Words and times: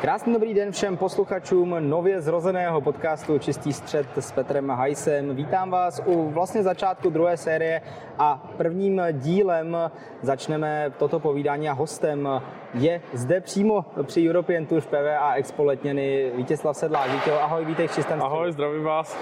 Krásný 0.00 0.32
dobrý 0.32 0.54
den 0.54 0.72
všem 0.72 0.96
posluchačům 0.96 1.76
nově 1.78 2.20
zrozeného 2.20 2.80
podcastu 2.80 3.38
Čistý 3.38 3.72
střed 3.72 4.06
s 4.16 4.32
Petrem 4.32 4.70
Hajsem. 4.70 5.36
Vítám 5.36 5.70
vás 5.70 6.02
u 6.06 6.30
vlastně 6.30 6.62
začátku 6.62 7.10
druhé 7.10 7.36
série 7.36 7.80
a 8.18 8.52
prvním 8.56 9.02
dílem 9.12 9.76
začneme 10.22 10.92
toto 10.98 11.20
povídání 11.20 11.68
a 11.68 11.72
hostem 11.72 12.28
je 12.74 13.00
zde 13.12 13.40
přímo 13.40 13.84
při 14.02 14.28
European 14.28 14.66
Tour 14.66 14.80
v 14.80 14.86
PVA 14.86 15.32
Expo 15.34 15.64
Letněny 15.64 16.32
Vítězslav 16.36 16.76
Sedlák. 16.76 17.10
Vítěl, 17.10 17.38
ahoj, 17.38 17.64
vítej 17.64 17.88
v 17.88 17.94
čistém 17.94 18.22
Ahoj, 18.22 18.52
zdravím 18.52 18.84
vás. 18.84 19.18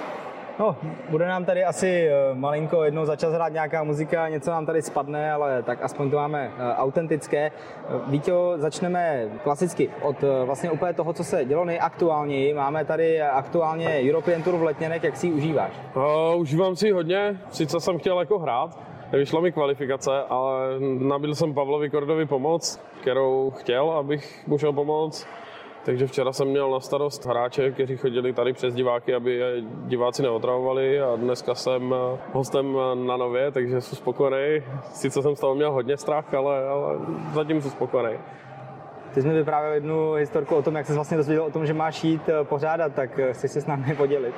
No, 0.58 0.76
bude 1.10 1.26
nám 1.26 1.44
tady 1.44 1.64
asi 1.64 2.08
eh, 2.08 2.34
malinko 2.34 2.84
jednou 2.84 3.04
za 3.04 3.16
čas 3.16 3.32
hrát 3.34 3.52
nějaká 3.52 3.84
muzika, 3.84 4.28
něco 4.28 4.50
nám 4.50 4.66
tady 4.66 4.82
spadne, 4.82 5.32
ale 5.32 5.62
tak 5.62 5.82
aspoň 5.82 6.10
to 6.10 6.16
máme 6.16 6.50
eh, 6.58 6.74
autentické. 6.74 7.46
Eh, 7.46 7.50
Vítěo, 8.06 8.54
začneme 8.56 9.28
klasicky 9.42 9.90
od 10.02 10.16
vlastně 10.44 10.70
úplně 10.70 10.92
toho, 10.92 11.12
co 11.12 11.24
se 11.24 11.44
dělo 11.44 11.64
nejaktuálněji. 11.64 12.54
Máme 12.54 12.84
tady 12.84 13.20
aktuálně 13.20 14.00
European 14.08 14.42
Tour 14.42 14.56
v 14.56 14.62
Letněnek, 14.62 15.02
jak 15.02 15.16
si 15.16 15.26
ji 15.26 15.32
užíváš? 15.32 15.72
Uh, 15.96 16.40
užívám 16.40 16.76
si 16.76 16.86
ji 16.86 16.92
hodně, 16.92 17.40
sice 17.50 17.80
jsem 17.80 17.98
chtěl 17.98 18.20
jako 18.20 18.38
hrát, 18.38 18.78
Vyšla 19.12 19.40
mi 19.40 19.52
kvalifikace, 19.52 20.10
ale 20.28 20.80
nabídl 20.98 21.34
jsem 21.34 21.54
Pavlovi 21.54 21.90
Kordovi 21.90 22.26
pomoc, 22.26 22.80
kterou 23.00 23.50
chtěl, 23.50 23.90
abych 23.90 24.46
mu 24.46 24.58
šel 24.58 24.72
pomoct 24.72 25.26
takže 25.86 26.06
včera 26.06 26.32
jsem 26.32 26.48
měl 26.48 26.70
na 26.70 26.80
starost 26.80 27.26
hráče, 27.26 27.70
kteří 27.70 27.96
chodili 27.96 28.32
tady 28.32 28.52
přes 28.52 28.74
diváky, 28.74 29.14
aby 29.14 29.34
je 29.34 29.62
diváci 29.86 30.22
neotravovali 30.22 31.00
a 31.00 31.16
dneska 31.16 31.54
jsem 31.54 31.94
hostem 32.32 32.76
na 32.94 33.16
Nově, 33.16 33.50
takže 33.50 33.80
jsem 33.80 33.96
spokojený. 33.96 34.62
Sice 34.82 35.22
jsem 35.22 35.36
z 35.36 35.40
toho 35.40 35.54
měl 35.54 35.72
hodně 35.72 35.96
strach, 35.96 36.34
ale, 36.34 36.68
ale 36.68 36.96
zatím 37.34 37.62
jsem 37.62 37.70
spokojený. 37.70 38.18
Ty 39.14 39.22
jsi 39.22 39.28
mi 39.28 39.34
vyprávěl 39.34 39.72
jednu 39.72 40.12
historku 40.12 40.54
o 40.54 40.62
tom, 40.62 40.74
jak 40.74 40.86
jsi 40.86 40.92
vlastně 40.92 41.16
dozvěděl 41.16 41.44
o 41.44 41.50
tom, 41.50 41.66
že 41.66 41.74
máš 41.74 42.04
jít 42.04 42.28
eh, 42.28 42.44
pořádat, 42.44 42.94
tak 42.94 43.18
eh, 43.18 43.32
chci 43.32 43.48
si 43.48 43.60
s 43.60 43.66
námi 43.66 43.94
podělit. 43.96 44.34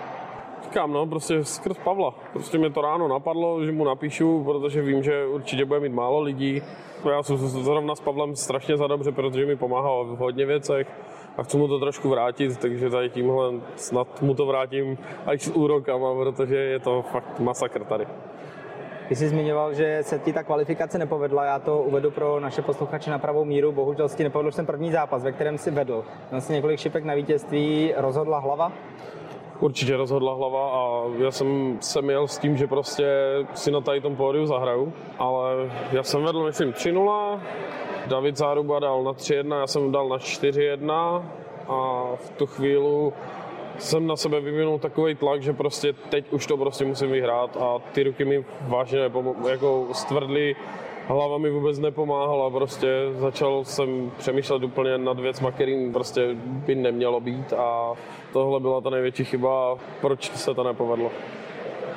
Říkám, 0.62 0.92
no, 0.92 1.06
prostě 1.06 1.44
skrz 1.44 1.78
Pavla. 1.84 2.14
Prostě 2.33 2.58
mě 2.58 2.70
to 2.70 2.80
ráno 2.80 3.08
napadlo, 3.08 3.64
že 3.64 3.72
mu 3.72 3.84
napíšu, 3.84 4.44
protože 4.44 4.83
vím, 4.83 5.02
že 5.02 5.27
určitě 5.27 5.64
bude 5.64 5.80
mít 5.80 5.92
málo 5.92 6.20
lidí. 6.20 6.62
Já 7.10 7.22
jsem 7.22 7.36
zrovna 7.36 7.94
s 7.94 8.00
Pavlem 8.00 8.36
strašně 8.36 8.77
za 8.77 8.86
dobře, 8.86 9.12
protože 9.12 9.46
mi 9.46 9.56
pomáhal 9.56 10.05
v 10.05 10.18
hodně 10.18 10.46
věcech 10.46 10.86
a 11.39 11.42
chci 11.42 11.56
mu 11.56 11.69
to 11.69 11.78
trošku 11.78 12.08
vrátit, 12.08 12.56
takže 12.56 12.91
tady 12.91 13.11
tímhle 13.11 13.53
snad 13.77 14.22
mu 14.22 14.34
to 14.34 14.47
vrátím 14.47 14.98
až 15.27 15.42
s 15.42 15.48
úrokama, 15.48 16.14
protože 16.14 16.56
je 16.56 16.78
to 16.78 17.03
fakt 17.03 17.41
masakr 17.41 17.84
tady. 17.84 18.06
Ty 19.08 19.17
jsi 19.17 19.28
zmiňoval, 19.28 19.75
že 19.75 19.98
se 20.03 20.19
ti 20.19 20.33
ta 20.33 20.42
kvalifikace 20.42 20.98
nepovedla, 20.98 21.45
já 21.45 21.58
to 21.58 21.83
uvedu 21.83 22.11
pro 22.11 22.41
naše 22.41 22.62
posluchače 22.62 23.11
na 23.11 23.19
pravou 23.19 23.45
míru. 23.45 23.72
Bohužel 23.72 24.08
se 24.08 24.17
ti 24.17 24.25
nepovedl 24.25 24.50
ten 24.50 24.67
první 24.67 24.92
zápas, 24.92 25.22
ve 25.22 25.33
kterém 25.33 25.58
si 25.58 25.70
vedl. 25.70 26.05
Měl 26.30 26.41
jsi 26.41 26.53
několik 26.53 26.80
šipek 26.80 27.05
na 27.05 27.14
vítězství, 27.14 27.95
rozhodla 27.97 28.39
hlava? 28.39 28.73
Určitě 29.61 29.97
rozhodla 29.97 30.34
hlava 30.34 30.70
a 30.70 31.03
já 31.19 31.31
jsem 31.31 31.78
se 31.81 32.03
měl 32.03 32.28
s 32.28 32.39
tím, 32.39 32.56
že 32.56 32.67
prostě 32.67 33.06
si 33.55 33.70
na 33.70 33.81
tady 33.81 34.01
tom 34.01 34.17
pódiu 34.17 34.47
zahraju, 34.47 34.92
ale 35.19 35.70
já 35.92 36.03
jsem 36.03 36.23
vedl, 36.23 36.45
myslím, 36.45 36.73
3-0, 36.73 37.41
David 38.06 38.36
Záruba 38.36 38.79
dal 38.79 39.03
na 39.03 39.12
3-1, 39.12 39.61
já 39.61 39.67
jsem 39.67 39.92
dal 39.92 40.09
na 40.09 40.17
4-1 40.17 41.23
a 41.69 42.06
v 42.17 42.31
tu 42.31 42.47
chvíli 42.47 43.12
jsem 43.79 44.06
na 44.06 44.17
sebe 44.17 44.41
vyvinul 44.41 44.79
takový 44.79 45.14
tlak, 45.14 45.42
že 45.42 45.53
prostě 45.53 45.92
teď 45.92 46.33
už 46.33 46.47
to 46.47 46.56
prostě 46.56 46.84
musím 46.84 47.11
vyhrát 47.11 47.56
a 47.56 47.79
ty 47.92 48.03
ruky 48.03 48.25
mi 48.25 48.45
vážně 48.69 48.98
jako 49.48 49.86
stvrdly, 49.92 50.56
hlava 51.09 51.39
mi 51.39 51.51
vůbec 51.51 51.78
nepomáhala, 51.78 52.51
prostě 52.51 52.89
začal 53.19 53.64
jsem 53.64 54.11
přemýšlet 54.19 54.63
úplně 54.63 54.98
nad 54.98 55.20
věcma, 55.20 55.51
kterým 55.51 55.92
prostě 55.92 56.29
by 56.42 56.74
nemělo 56.74 57.20
být 57.20 57.52
a 57.52 57.92
tohle 58.33 58.61
byla 58.61 58.80
ta 58.80 58.91
největší 58.91 59.24
chyba, 59.24 59.77
proč 60.01 60.30
se 60.30 60.55
to 60.55 60.64
nepovedlo. 60.64 61.11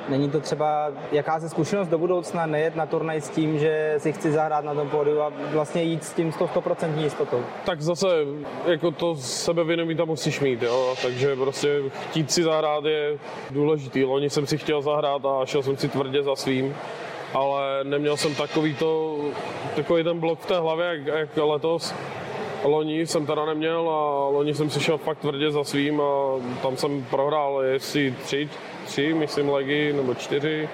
Není 0.08 0.30
to 0.30 0.40
třeba 0.40 0.92
jakási 1.12 1.48
zkušenost 1.48 1.88
do 1.88 1.98
budoucna 1.98 2.46
nejet 2.46 2.76
na 2.76 2.86
turnaj 2.86 3.20
s 3.20 3.28
tím, 3.28 3.58
že 3.58 3.94
si 3.98 4.12
chci 4.12 4.32
zahrát 4.32 4.64
na 4.64 4.74
tom 4.74 4.88
pódiu 4.88 5.20
a 5.20 5.32
vlastně 5.52 5.82
jít 5.82 6.04
s 6.04 6.12
tím 6.12 6.30
100% 6.30 6.98
jistotou? 6.98 7.42
Tak 7.64 7.82
zase 7.82 8.06
jako 8.66 8.90
to 8.90 9.14
sebevědomí 9.16 9.96
tam 9.96 10.08
musíš 10.08 10.40
mít, 10.40 10.62
jo? 10.62 10.94
takže 11.02 11.36
prostě 11.36 11.82
chtít 12.10 12.30
si 12.30 12.42
zahrát 12.42 12.84
je 12.84 13.18
důležitý. 13.50 14.04
Loni 14.04 14.30
jsem 14.30 14.46
si 14.46 14.58
chtěl 14.58 14.82
zahrát 14.82 15.24
a 15.24 15.46
šel 15.46 15.62
jsem 15.62 15.76
si 15.76 15.88
tvrdě 15.88 16.22
za 16.22 16.36
svým 16.36 16.74
ale 17.34 17.84
neměl 17.84 18.16
jsem 18.16 18.34
takový 18.34 18.74
to, 18.74 19.18
takový 19.76 20.04
ten 20.04 20.20
blok 20.20 20.40
v 20.40 20.46
té 20.46 20.60
hlavě, 20.60 20.86
jak, 20.86 21.06
jak 21.06 21.36
letos. 21.36 21.94
Loni 22.64 23.06
jsem 23.06 23.26
teda 23.26 23.44
neměl 23.44 23.90
a 23.90 24.28
loni 24.28 24.54
jsem 24.54 24.70
si 24.70 24.80
šel 24.80 24.98
fakt 24.98 25.18
tvrdě 25.18 25.50
za 25.50 25.64
svým 25.64 26.00
a 26.00 26.38
tam 26.62 26.76
jsem 26.76 27.04
prohrál 27.04 27.62
jestli 27.62 28.14
tři, 28.24 28.48
tři 28.84 29.14
myslím 29.14 29.48
legy 29.48 29.92
nebo 29.92 30.14
čtyři 30.14 30.68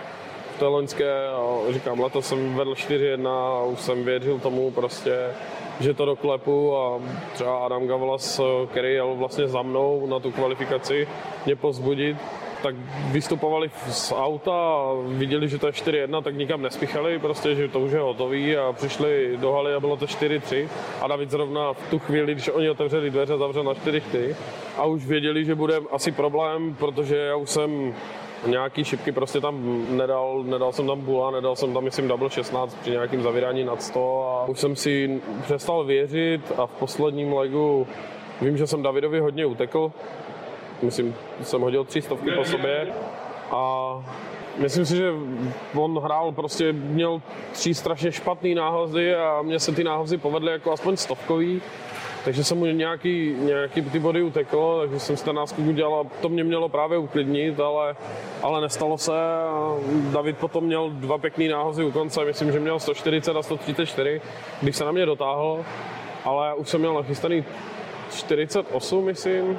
v 0.57 0.59
té 0.59 0.67
loňské 0.67 1.29
a 1.29 1.73
říkám, 1.73 2.01
letos 2.01 2.27
jsem 2.27 2.55
vedl 2.55 2.73
4-1 2.73 3.29
a 3.29 3.65
už 3.65 3.81
jsem 3.81 4.05
věřil 4.05 4.39
tomu 4.39 4.71
prostě, 4.71 5.17
že 5.81 5.95
to 5.95 6.05
doklepu 6.05 6.77
a 6.77 7.01
třeba 7.35 7.59
Adam 7.59 7.87
Gavlas, 7.87 8.41
který 8.71 8.95
jel 8.95 9.15
vlastně 9.15 9.49
za 9.49 9.63
mnou 9.63 10.07
na 10.07 10.21
tu 10.21 10.31
kvalifikaci, 10.33 11.09
mě 11.47 11.57
pozbudit, 11.57 12.17
tak 12.63 12.75
vystupovali 13.11 13.71
z 13.91 14.13
auta 14.13 14.53
a 14.53 14.93
viděli, 15.07 15.49
že 15.49 15.59
to 15.59 15.67
je 15.67 15.73
4-1, 15.73 16.23
tak 16.23 16.37
nikam 16.37 16.63
nespíchali, 16.63 17.19
prostě, 17.19 17.55
že 17.55 17.69
to 17.69 17.81
už 17.81 17.93
je 17.93 17.99
hotový 17.99 18.57
a 18.57 18.73
přišli 18.73 19.37
do 19.41 19.53
haly 19.53 19.75
a 19.75 19.81
bylo 19.81 19.97
to 19.97 20.07
4-3 20.07 20.69
a 21.01 21.09
David 21.09 21.31
zrovna 21.31 21.73
v 21.73 21.91
tu 21.91 21.99
chvíli, 21.99 22.33
když 22.33 22.49
oni 22.49 22.71
otevřeli 22.71 23.11
dveře, 23.11 23.39
zavřel 23.39 23.65
na 23.65 23.73
4-4 23.73 24.35
a 24.77 24.85
už 24.85 25.07
věděli, 25.07 25.45
že 25.45 25.55
bude 25.55 25.81
asi 25.91 26.13
problém, 26.13 26.75
protože 26.75 27.17
já 27.17 27.37
už 27.37 27.51
jsem 27.51 27.95
nějaký 28.47 28.85
šipky 28.85 29.13
prostě 29.13 29.41
tam 29.41 29.87
nedal, 29.97 30.43
nedal 30.43 30.73
jsem 30.73 30.87
tam 30.87 31.01
bula, 31.01 31.31
nedal 31.31 31.57
jsem 31.57 31.75
tam, 31.75 31.85
myslím, 31.85 32.09
double 32.09 32.31
16 32.31 32.75
při 32.75 32.91
nějakým 32.91 33.23
zavírání 33.23 33.65
nad 33.65 33.83
100 33.83 34.29
a 34.29 34.49
už 34.49 34.59
jsem 34.59 34.77
si 34.77 35.21
přestal 35.43 35.85
věřit 35.85 36.53
a 36.57 36.67
v 36.67 36.71
posledním 36.71 37.33
legu 37.33 37.87
vím, 38.43 38.57
že 38.57 38.67
jsem 38.67 38.83
Davidovi 38.83 39.21
hodně 39.21 39.47
utekl, 39.47 39.93
myslím, 40.83 41.15
jsem 41.43 41.61
hodil 41.61 41.85
tři 41.85 42.03
stovky 42.03 42.31
po 42.31 42.45
sobě. 42.45 42.93
A 43.51 43.93
myslím 44.59 44.87
si, 44.87 44.97
že 44.97 45.13
on 45.75 45.99
hrál 45.99 46.33
prostě, 46.33 46.73
měl 46.73 47.23
tři 47.53 47.75
strašně 47.75 48.13
špatný 48.13 48.55
náhozy 48.55 49.15
a 49.15 49.43
mně 49.43 49.61
se 49.61 49.73
ty 49.73 49.85
náhozy 49.85 50.19
povedly 50.19 50.53
jako 50.53 50.73
aspoň 50.73 50.97
stovkový, 50.97 51.63
takže 52.25 52.45
jsem 52.45 52.59
mu 52.59 52.65
nějaký, 52.65 53.37
nějaký 53.39 53.83
ty 53.83 53.99
body 53.99 54.23
uteklo, 54.23 54.81
takže 54.81 55.01
jsem 55.01 55.17
si 55.17 55.25
ten 55.25 55.37
náskok 55.37 55.67
udělal 55.67 56.01
a 56.01 56.21
to 56.21 56.29
mě 56.29 56.45
mělo 56.45 56.69
právě 56.69 56.99
uklidnit, 56.99 57.61
ale, 57.61 57.97
ale 58.43 58.61
nestalo 58.61 58.99
se. 58.99 59.13
David 60.13 60.39
potom 60.39 60.65
měl 60.65 60.91
dva 60.91 61.19
pěkný 61.19 61.49
náhozy 61.49 61.85
u 61.85 61.93
konce, 61.93 62.25
myslím, 62.25 62.53
že 62.53 62.61
měl 62.61 62.79
140 62.79 63.37
a 63.37 63.43
134, 63.43 64.21
když 64.63 64.77
se 64.77 64.85
na 64.85 64.93
mě 64.93 65.07
dotáhl, 65.07 65.65
ale 66.25 66.55
už 66.55 66.69
jsem 66.69 66.81
měl 66.81 66.95
nachystaný 66.95 67.45
48, 68.11 69.05
myslím, 69.05 69.59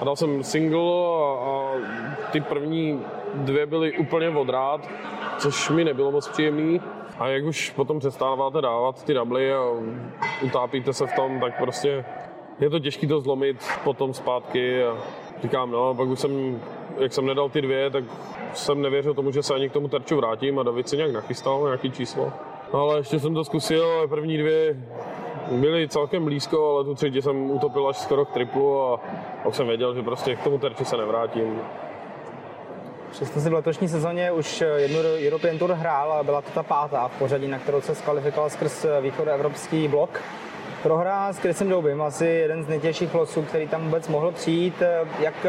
a 0.00 0.04
dal 0.04 0.16
jsem 0.16 0.42
single 0.42 0.80
a, 0.80 1.38
a 1.46 1.72
ty 2.32 2.40
první 2.40 3.02
dvě 3.34 3.66
byly 3.66 3.98
úplně 3.98 4.30
odrád, 4.30 4.88
což 5.38 5.70
mi 5.70 5.84
nebylo 5.84 6.12
moc 6.12 6.28
příjemný. 6.28 6.80
A 7.18 7.28
jak 7.28 7.44
už 7.44 7.70
potom 7.70 7.98
přestáváte 7.98 8.60
dávat 8.60 9.04
ty 9.04 9.14
dubly 9.14 9.54
a 9.54 9.62
utápíte 10.42 10.92
se 10.92 11.06
v 11.06 11.12
tom, 11.12 11.40
tak 11.40 11.58
prostě 11.58 12.04
je 12.60 12.70
to 12.70 12.78
těžké 12.78 13.06
to 13.06 13.20
zlomit 13.20 13.56
potom 13.84 14.14
zpátky 14.14 14.84
a 14.84 14.96
říkám, 15.42 15.70
no, 15.70 15.94
pak 15.94 16.08
už 16.08 16.20
jsem, 16.20 16.60
jak 16.98 17.12
jsem 17.12 17.26
nedal 17.26 17.48
ty 17.48 17.62
dvě, 17.62 17.90
tak 17.90 18.04
jsem 18.54 18.82
nevěřil 18.82 19.14
tomu, 19.14 19.30
že 19.30 19.42
se 19.42 19.54
ani 19.54 19.68
k 19.68 19.72
tomu 19.72 19.88
terču 19.88 20.16
vrátím 20.16 20.58
a 20.58 20.62
David 20.62 20.88
si 20.88 20.96
nějak 20.96 21.12
nachystal 21.12 21.64
nějaký 21.64 21.90
číslo. 21.90 22.32
Ale 22.72 22.98
ještě 22.98 23.20
jsem 23.20 23.34
to 23.34 23.44
zkusil, 23.44 24.08
první 24.08 24.38
dvě 24.38 24.76
byli 25.50 25.88
celkem 25.88 26.24
blízko, 26.24 26.70
ale 26.74 26.84
tu 26.84 26.94
třetí 26.94 27.22
jsem 27.22 27.50
utopil 27.50 27.88
až 27.88 27.96
skoro 27.96 28.24
k 28.24 28.32
triplu 28.32 28.82
a, 28.82 29.00
a 29.44 29.48
už 29.48 29.56
jsem 29.56 29.66
věděl, 29.66 29.94
že 29.94 30.02
prostě 30.02 30.36
k 30.36 30.44
tomu 30.44 30.58
terči 30.58 30.84
se 30.84 30.96
nevrátím. 30.96 31.60
Přesto 33.10 33.40
si 33.40 33.50
v 33.50 33.52
letošní 33.52 33.88
sezóně 33.88 34.32
už 34.32 34.64
jednu 34.76 34.98
European 35.26 35.58
Tour 35.58 35.72
hrál, 35.72 36.12
ale 36.12 36.24
byla 36.24 36.42
to 36.42 36.50
ta 36.50 36.62
pátá 36.62 37.08
v 37.08 37.18
pořadí, 37.18 37.48
na 37.48 37.58
kterou 37.58 37.80
se 37.80 37.94
zkvalifikoval 37.94 38.50
skrz 38.50 38.86
východoevropský 39.00 39.88
blok. 39.88 40.20
Prohra 40.82 41.32
s 41.32 41.38
Chrisem 41.38 41.68
Doubym, 41.68 42.02
asi 42.02 42.26
jeden 42.26 42.64
z 42.64 42.68
nejtěžších 42.68 43.14
losů, 43.14 43.42
který 43.42 43.68
tam 43.68 43.84
vůbec 43.84 44.08
mohl 44.08 44.32
přijít. 44.32 44.82
Jak 45.20 45.46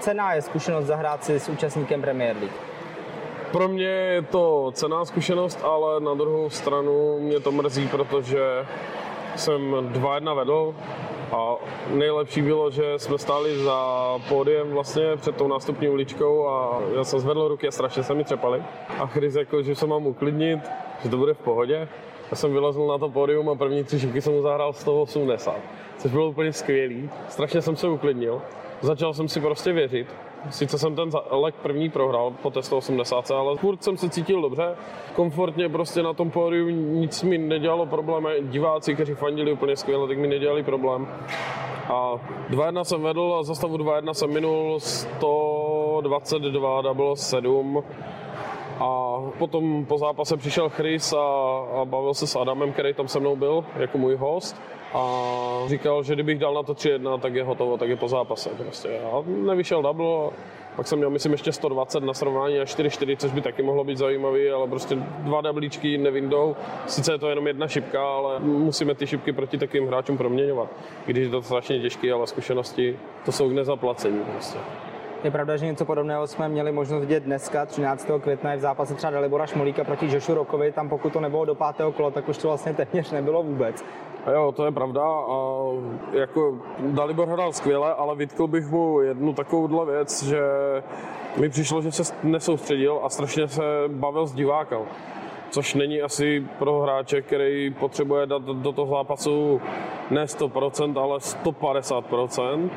cená 0.00 0.34
je 0.34 0.42
zkušenost 0.42 0.84
zahrát 0.84 1.24
si 1.24 1.40
s 1.40 1.48
účastníkem 1.48 2.00
Premier 2.00 2.36
League? 2.36 2.54
Pro 3.52 3.68
mě 3.68 3.86
je 3.86 4.22
to 4.22 4.70
cená 4.72 5.04
zkušenost, 5.04 5.58
ale 5.62 6.00
na 6.00 6.14
druhou 6.14 6.50
stranu 6.50 7.18
mě 7.20 7.40
to 7.40 7.52
mrzí, 7.52 7.88
protože 7.88 8.40
jsem 9.36 9.72
2-1 9.72 10.36
vedl 10.36 10.74
a 11.32 11.54
nejlepší 11.90 12.42
bylo, 12.42 12.70
že 12.70 12.98
jsme 12.98 13.18
stáli 13.18 13.58
za 13.58 14.04
pódiem 14.28 14.70
vlastně 14.70 15.16
před 15.16 15.36
tou 15.36 15.48
nástupní 15.48 15.88
uličkou 15.88 16.48
a 16.48 16.80
já 16.96 17.04
jsem 17.04 17.20
zvedl 17.20 17.48
ruky 17.48 17.68
a 17.68 17.70
strašně 17.70 18.02
se 18.02 18.14
mi 18.14 18.24
třepali. 18.24 18.62
A 18.98 19.06
Chris 19.06 19.32
řekl, 19.32 19.62
že 19.62 19.74
se 19.74 19.86
mám 19.86 20.06
uklidnit, 20.06 20.60
že 21.02 21.08
to 21.08 21.16
bude 21.16 21.34
v 21.34 21.38
pohodě. 21.38 21.88
Já 22.30 22.36
jsem 22.36 22.52
vylezl 22.52 22.86
na 22.86 22.98
to 22.98 23.08
pódium 23.08 23.48
a 23.48 23.54
první 23.54 23.84
tři 23.84 24.00
šipky 24.00 24.20
jsem 24.20 24.32
mu 24.32 24.42
zahrál 24.42 24.72
180, 24.72 25.54
což 25.98 26.10
bylo 26.10 26.28
úplně 26.28 26.52
skvělý. 26.52 27.10
Strašně 27.28 27.62
jsem 27.62 27.76
se 27.76 27.88
uklidnil. 27.88 28.42
Začal 28.80 29.14
jsem 29.14 29.28
si 29.28 29.40
prostě 29.40 29.72
věřit. 29.72 30.06
Sice 30.50 30.78
jsem 30.78 30.96
ten 30.96 31.10
lek 31.30 31.54
první 31.62 31.90
prohrál 31.90 32.32
po 32.42 32.50
té 32.50 32.62
180, 32.62 33.30
ale 33.30 33.56
furt 33.56 33.84
jsem 33.84 33.96
se 33.96 34.08
cítil 34.08 34.42
dobře. 34.42 34.76
Komfortně 35.14 35.68
prostě 35.68 36.02
na 36.02 36.12
tom 36.12 36.30
pódiu 36.30 36.68
nic 36.70 37.22
mi 37.22 37.38
nedělalo 37.38 37.86
problém. 37.86 38.26
Diváci, 38.40 38.94
kteří 38.94 39.14
fandili 39.14 39.52
úplně 39.52 39.76
skvěle, 39.76 40.08
tak 40.08 40.18
mi 40.18 40.26
nedělali 40.26 40.62
problém. 40.62 41.08
A 41.88 42.14
2-1 42.50 42.82
jsem 42.82 43.02
vedl 43.02 43.36
a 43.38 43.42
za 43.42 43.54
stavu 43.54 43.76
2-1 43.76 44.12
jsem 44.12 44.32
minul 44.32 44.80
122, 44.80 46.94
bylo 46.94 47.16
7. 47.16 47.82
A 48.80 49.18
potom 49.38 49.84
po 49.84 49.98
zápase 49.98 50.36
přišel 50.36 50.68
Chris 50.68 51.12
a, 51.12 51.18
a 51.80 51.84
bavil 51.84 52.14
se 52.14 52.26
s 52.26 52.36
Adamem, 52.36 52.72
který 52.72 52.94
tam 52.94 53.08
se 53.08 53.20
mnou 53.20 53.36
byl 53.36 53.64
jako 53.76 53.98
můj 53.98 54.16
host 54.16 54.56
a 54.94 55.32
říkal, 55.66 56.02
že 56.02 56.14
kdybych 56.14 56.38
dal 56.38 56.54
na 56.54 56.62
to 56.62 56.74
3-1, 56.74 57.20
tak 57.20 57.34
je 57.34 57.44
hotovo, 57.44 57.78
tak 57.78 57.88
je 57.88 57.96
po 57.96 58.08
zápase 58.08 58.50
prostě. 58.50 58.88
A 59.12 59.22
nevyšel 59.26 59.82
double, 59.82 60.30
pak 60.76 60.86
jsem 60.86 60.98
měl, 60.98 61.10
myslím, 61.10 61.32
ještě 61.32 61.52
120 61.52 62.04
na 62.04 62.14
srovnání 62.14 62.58
a 62.58 62.64
4-4, 62.64 63.16
což 63.16 63.32
by 63.32 63.40
taky 63.40 63.62
mohlo 63.62 63.84
být 63.84 63.98
zajímavý, 63.98 64.50
ale 64.50 64.68
prostě 64.68 64.96
dva 65.18 65.40
doublíčky 65.40 65.98
nevyndou. 65.98 66.56
Sice 66.86 67.12
je 67.12 67.18
to 67.18 67.28
jenom 67.28 67.46
jedna 67.46 67.68
šipka, 67.68 68.08
ale 68.08 68.40
musíme 68.40 68.94
ty 68.94 69.06
šipky 69.06 69.32
proti 69.32 69.58
takovým 69.58 69.86
hráčům 69.86 70.18
proměňovat. 70.18 70.68
Když 71.06 71.24
je 71.24 71.30
to 71.30 71.42
strašně 71.42 71.80
těžké, 71.80 72.12
ale 72.12 72.26
zkušenosti 72.26 72.98
to 73.24 73.32
jsou 73.32 73.48
k 73.48 73.52
nezaplacení 73.52 74.20
prostě. 74.32 74.58
Je 75.24 75.30
pravda, 75.30 75.56
že 75.56 75.66
něco 75.66 75.84
podobného 75.84 76.26
jsme 76.26 76.48
měli 76.48 76.72
možnost 76.72 77.00
vidět 77.00 77.22
dneska, 77.22 77.66
13. 77.66 78.10
května, 78.20 78.56
v 78.56 78.58
zápase 78.58 78.94
třeba 78.94 79.10
Dalibora 79.10 79.46
Šmolíka 79.46 79.84
proti 79.84 80.06
Jošu 80.12 80.34
Rokovi. 80.34 80.72
Tam 80.72 80.88
pokud 80.88 81.12
to 81.12 81.20
nebylo 81.20 81.44
do 81.44 81.54
pátého 81.54 81.92
kola, 81.92 82.10
tak 82.10 82.28
už 82.28 82.38
to 82.38 82.48
vlastně 82.48 82.74
téměř 82.74 83.10
nebylo 83.10 83.42
vůbec. 83.42 83.84
A 84.26 84.30
jo, 84.30 84.52
to 84.52 84.64
je 84.64 84.72
pravda. 84.72 85.02
A 85.02 85.36
jako 86.12 86.58
Dalibor 86.78 87.28
hrál 87.28 87.52
skvěle, 87.52 87.94
ale 87.94 88.16
vytkl 88.16 88.46
bych 88.46 88.70
mu 88.70 89.00
jednu 89.00 89.32
takovouhle 89.32 89.86
věc, 89.86 90.22
že 90.22 90.42
mi 91.40 91.48
přišlo, 91.48 91.82
že 91.82 91.92
se 91.92 92.14
nesoustředil 92.22 93.00
a 93.02 93.08
strašně 93.08 93.48
se 93.48 93.62
bavil 93.88 94.26
s 94.26 94.34
divákem. 94.34 94.80
Což 95.50 95.74
není 95.74 96.02
asi 96.02 96.46
pro 96.58 96.80
hráče, 96.80 97.22
který 97.22 97.70
potřebuje 97.70 98.26
dát 98.26 98.42
do 98.42 98.72
toho 98.72 98.96
zápasu 98.96 99.60
ne 100.10 100.24
100%, 100.24 101.02
ale 101.02 101.18
150% 101.18 102.70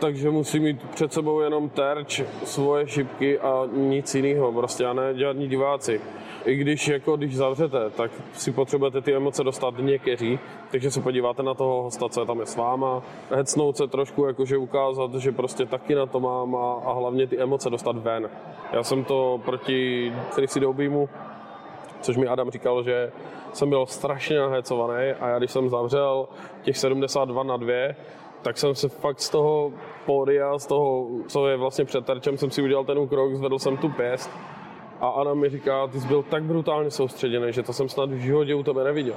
takže 0.00 0.30
musí 0.30 0.60
mít 0.60 0.82
před 0.90 1.12
sebou 1.12 1.40
jenom 1.40 1.68
terč, 1.68 2.22
svoje 2.44 2.88
šipky 2.88 3.38
a 3.38 3.68
nic 3.72 4.14
jiného, 4.14 4.52
prostě 4.52 4.86
a 4.86 4.92
ne 4.92 5.14
žádní 5.14 5.48
diváci. 5.48 6.00
I 6.44 6.56
když, 6.56 6.88
jako, 6.88 7.16
když 7.16 7.36
zavřete, 7.36 7.90
tak 7.90 8.10
si 8.32 8.52
potřebujete 8.52 9.00
ty 9.00 9.14
emoce 9.14 9.44
dostat 9.44 9.74
někteří, 9.78 10.38
takže 10.70 10.90
se 10.90 11.00
podíváte 11.00 11.42
na 11.42 11.54
toho 11.54 11.82
hosta, 11.82 12.08
co 12.08 12.20
je 12.20 12.26
tam 12.26 12.40
je 12.40 12.46
s 12.46 12.56
váma, 12.56 13.02
hecnout 13.30 13.76
se 13.76 13.86
trošku, 13.86 14.24
jakože 14.26 14.56
ukázat, 14.56 15.14
že 15.14 15.32
prostě 15.32 15.66
taky 15.66 15.94
na 15.94 16.06
to 16.06 16.20
mám 16.20 16.56
a, 16.56 16.74
a 16.84 16.92
hlavně 16.92 17.26
ty 17.26 17.38
emoce 17.38 17.70
dostat 17.70 17.96
ven. 17.96 18.30
Já 18.72 18.82
jsem 18.82 19.04
to 19.04 19.40
proti 19.44 20.12
Chrissy 20.32 20.60
Doubímu, 20.60 21.08
což 22.00 22.16
mi 22.16 22.26
Adam 22.26 22.50
říkal, 22.50 22.82
že 22.82 23.12
jsem 23.52 23.68
byl 23.68 23.86
strašně 23.86 24.38
nahecovaný 24.38 25.10
a 25.20 25.28
já 25.28 25.38
když 25.38 25.50
jsem 25.50 25.68
zavřel 25.68 26.28
těch 26.62 26.78
72 26.78 27.42
na 27.42 27.56
2, 27.56 27.74
tak 28.42 28.58
jsem 28.58 28.74
se 28.74 28.88
fakt 28.88 29.20
z 29.20 29.30
toho 29.30 29.72
pódia, 30.06 30.58
z 30.58 30.66
toho, 30.66 31.06
co 31.28 31.48
je 31.48 31.56
vlastně 31.56 31.84
před 31.84 32.06
terčem, 32.06 32.38
jsem 32.38 32.50
si 32.50 32.62
udělal 32.62 32.84
ten 32.84 32.98
úkrok, 32.98 33.34
zvedl 33.34 33.58
jsem 33.58 33.76
tu 33.76 33.88
pěst 33.88 34.30
a 35.00 35.08
Anna 35.08 35.34
mi 35.34 35.48
říká, 35.48 35.86
ty 35.86 36.00
jsi 36.00 36.08
byl 36.08 36.22
tak 36.22 36.42
brutálně 36.42 36.90
soustředěný, 36.90 37.52
že 37.52 37.62
to 37.62 37.72
jsem 37.72 37.88
snad 37.88 38.10
v 38.10 38.18
životě 38.18 38.54
u 38.54 38.62
tebe 38.62 38.84
neviděl. 38.84 39.16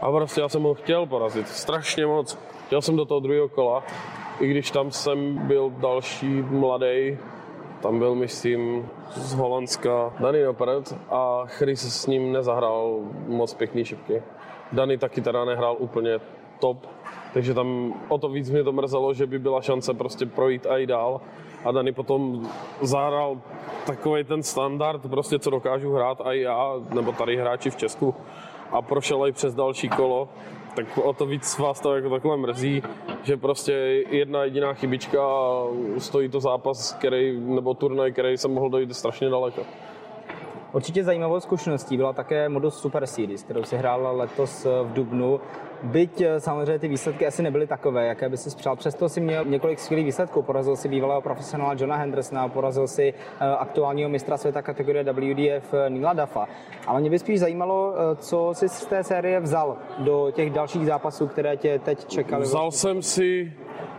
A 0.00 0.10
prostě 0.10 0.40
já 0.40 0.48
jsem 0.48 0.62
ho 0.62 0.74
chtěl 0.74 1.06
porazit, 1.06 1.48
strašně 1.48 2.06
moc. 2.06 2.38
Chtěl 2.66 2.82
jsem 2.82 2.96
do 2.96 3.04
toho 3.04 3.20
druhého 3.20 3.48
kola, 3.48 3.84
i 4.40 4.46
když 4.46 4.70
tam 4.70 4.90
jsem 4.90 5.38
byl 5.46 5.70
další 5.70 6.42
mladý, 6.42 7.18
tam 7.82 7.98
byl, 7.98 8.14
myslím, 8.14 8.88
z 9.10 9.34
Holandska 9.34 10.12
Dani 10.20 10.46
Operet 10.46 10.94
a 11.10 11.42
Chris 11.46 12.02
s 12.02 12.06
ním 12.06 12.32
nezahrál 12.32 12.98
moc 13.26 13.54
pěkný 13.54 13.84
šipky. 13.84 14.22
Dani 14.72 14.98
taky 14.98 15.20
teda 15.20 15.44
nehrál 15.44 15.76
úplně 15.78 16.20
top, 16.62 16.86
takže 17.34 17.54
tam 17.54 17.94
o 18.08 18.18
to 18.18 18.28
víc 18.28 18.50
mě 18.50 18.64
to 18.64 18.72
mrzelo, 18.72 19.14
že 19.14 19.26
by 19.26 19.38
byla 19.38 19.60
šance 19.60 19.94
prostě 19.94 20.26
projít 20.26 20.66
a 20.66 20.78
i 20.78 20.86
dál. 20.86 21.20
A 21.64 21.72
Dani 21.72 21.92
potom 21.92 22.46
zahrál 22.80 23.40
takový 23.86 24.24
ten 24.24 24.42
standard, 24.42 25.02
prostě 25.10 25.38
co 25.38 25.50
dokážu 25.50 25.92
hrát 25.92 26.20
a 26.24 26.32
já, 26.32 26.74
nebo 26.94 27.12
tady 27.12 27.36
hráči 27.36 27.70
v 27.70 27.76
Česku 27.76 28.14
a 28.70 28.82
prošel 28.82 29.26
i 29.26 29.32
přes 29.32 29.54
další 29.54 29.88
kolo, 29.88 30.28
tak 30.74 30.98
o 30.98 31.12
to 31.12 31.26
víc 31.26 31.58
vás 31.58 31.80
to 31.80 31.94
jako 31.94 32.10
takhle 32.10 32.36
mrzí, 32.36 32.82
že 33.22 33.36
prostě 33.36 33.72
jedna 34.10 34.44
jediná 34.44 34.74
chybička 34.74 35.18
stojí 35.98 36.28
to 36.28 36.40
zápas, 36.40 36.92
který, 36.92 37.40
nebo 37.40 37.74
turnaj, 37.74 38.12
který 38.12 38.38
jsem 38.38 38.54
mohl 38.54 38.70
dojít 38.70 38.96
strašně 38.96 39.30
daleko. 39.30 39.62
Určitě 40.72 41.04
zajímavou 41.04 41.40
zkušeností 41.40 41.96
byla 41.96 42.12
také 42.12 42.48
Modus 42.48 42.80
Super 42.80 43.06
Series, 43.06 43.42
kterou 43.42 43.64
si 43.64 43.76
hrál 43.76 44.16
letos 44.16 44.64
v 44.64 44.92
Dubnu. 44.92 45.40
Byť 45.82 46.20
eh, 46.20 46.40
samozřejmě 46.40 46.78
ty 46.78 46.88
výsledky 46.88 47.26
asi 47.26 47.42
nebyly 47.42 47.66
takové, 47.66 48.06
jaké 48.06 48.28
by 48.28 48.36
si 48.36 48.56
přál. 48.56 48.76
Přesto 48.76 49.08
si 49.08 49.20
měl 49.20 49.44
několik 49.44 49.78
skvělých 49.78 50.06
výsledků. 50.06 50.42
Porazil 50.42 50.76
si 50.76 50.88
bývalého 50.88 51.20
profesionála 51.20 51.74
Johna 51.78 51.96
Hendersona, 51.96 52.48
porazil 52.48 52.88
si 52.88 53.14
eh, 53.14 53.44
aktuálního 53.58 54.08
mistra 54.08 54.36
světa 54.36 54.62
kategorie 54.62 55.04
WDF 55.04 55.74
eh, 55.74 55.90
Nila 55.90 56.12
Dafa. 56.12 56.48
Ale 56.86 57.00
mě 57.00 57.10
by 57.10 57.18
spíš 57.18 57.40
zajímalo, 57.40 57.94
co 58.16 58.50
jsi 58.54 58.68
z 58.68 58.86
té 58.86 59.04
série 59.04 59.40
vzal 59.40 59.76
do 59.98 60.30
těch 60.30 60.50
dalších 60.50 60.86
zápasů, 60.86 61.26
které 61.26 61.56
tě 61.56 61.78
teď 61.78 62.06
čekaly. 62.06 62.42
Vzal 62.42 62.70
jsem 62.70 63.02
si 63.02 63.52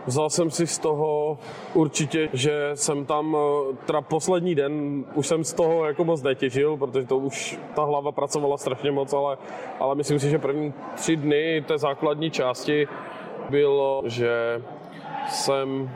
Vzal 0.06 0.30
jsem 0.30 0.50
si 0.50 0.66
z 0.66 0.78
toho 0.78 1.38
určitě, 1.74 2.28
že 2.32 2.70
jsem 2.74 3.06
tam, 3.06 3.36
eh, 3.36 3.76
teda 3.86 4.00
poslední 4.00 4.54
den, 4.54 5.04
už 5.14 5.26
jsem 5.26 5.44
z 5.44 5.52
toho 5.52 5.84
jako 5.84 6.04
moc 6.04 6.22
netěžil, 6.22 6.76
protože 6.76 7.06
to 7.06 7.18
už 7.18 7.58
ta 7.74 7.84
hlava 7.84 8.12
pracovala 8.12 8.56
strašně 8.56 8.90
moc, 8.90 9.12
ale, 9.12 9.36
ale 9.80 9.94
myslím 9.94 10.18
si, 10.18 10.30
že 10.30 10.38
první 10.38 10.72
tři 10.94 11.16
dny 11.16 11.64
té 11.68 11.78
základní 11.78 12.30
části 12.30 12.88
bylo, 13.50 14.02
že 14.06 14.62
jsem 15.28 15.90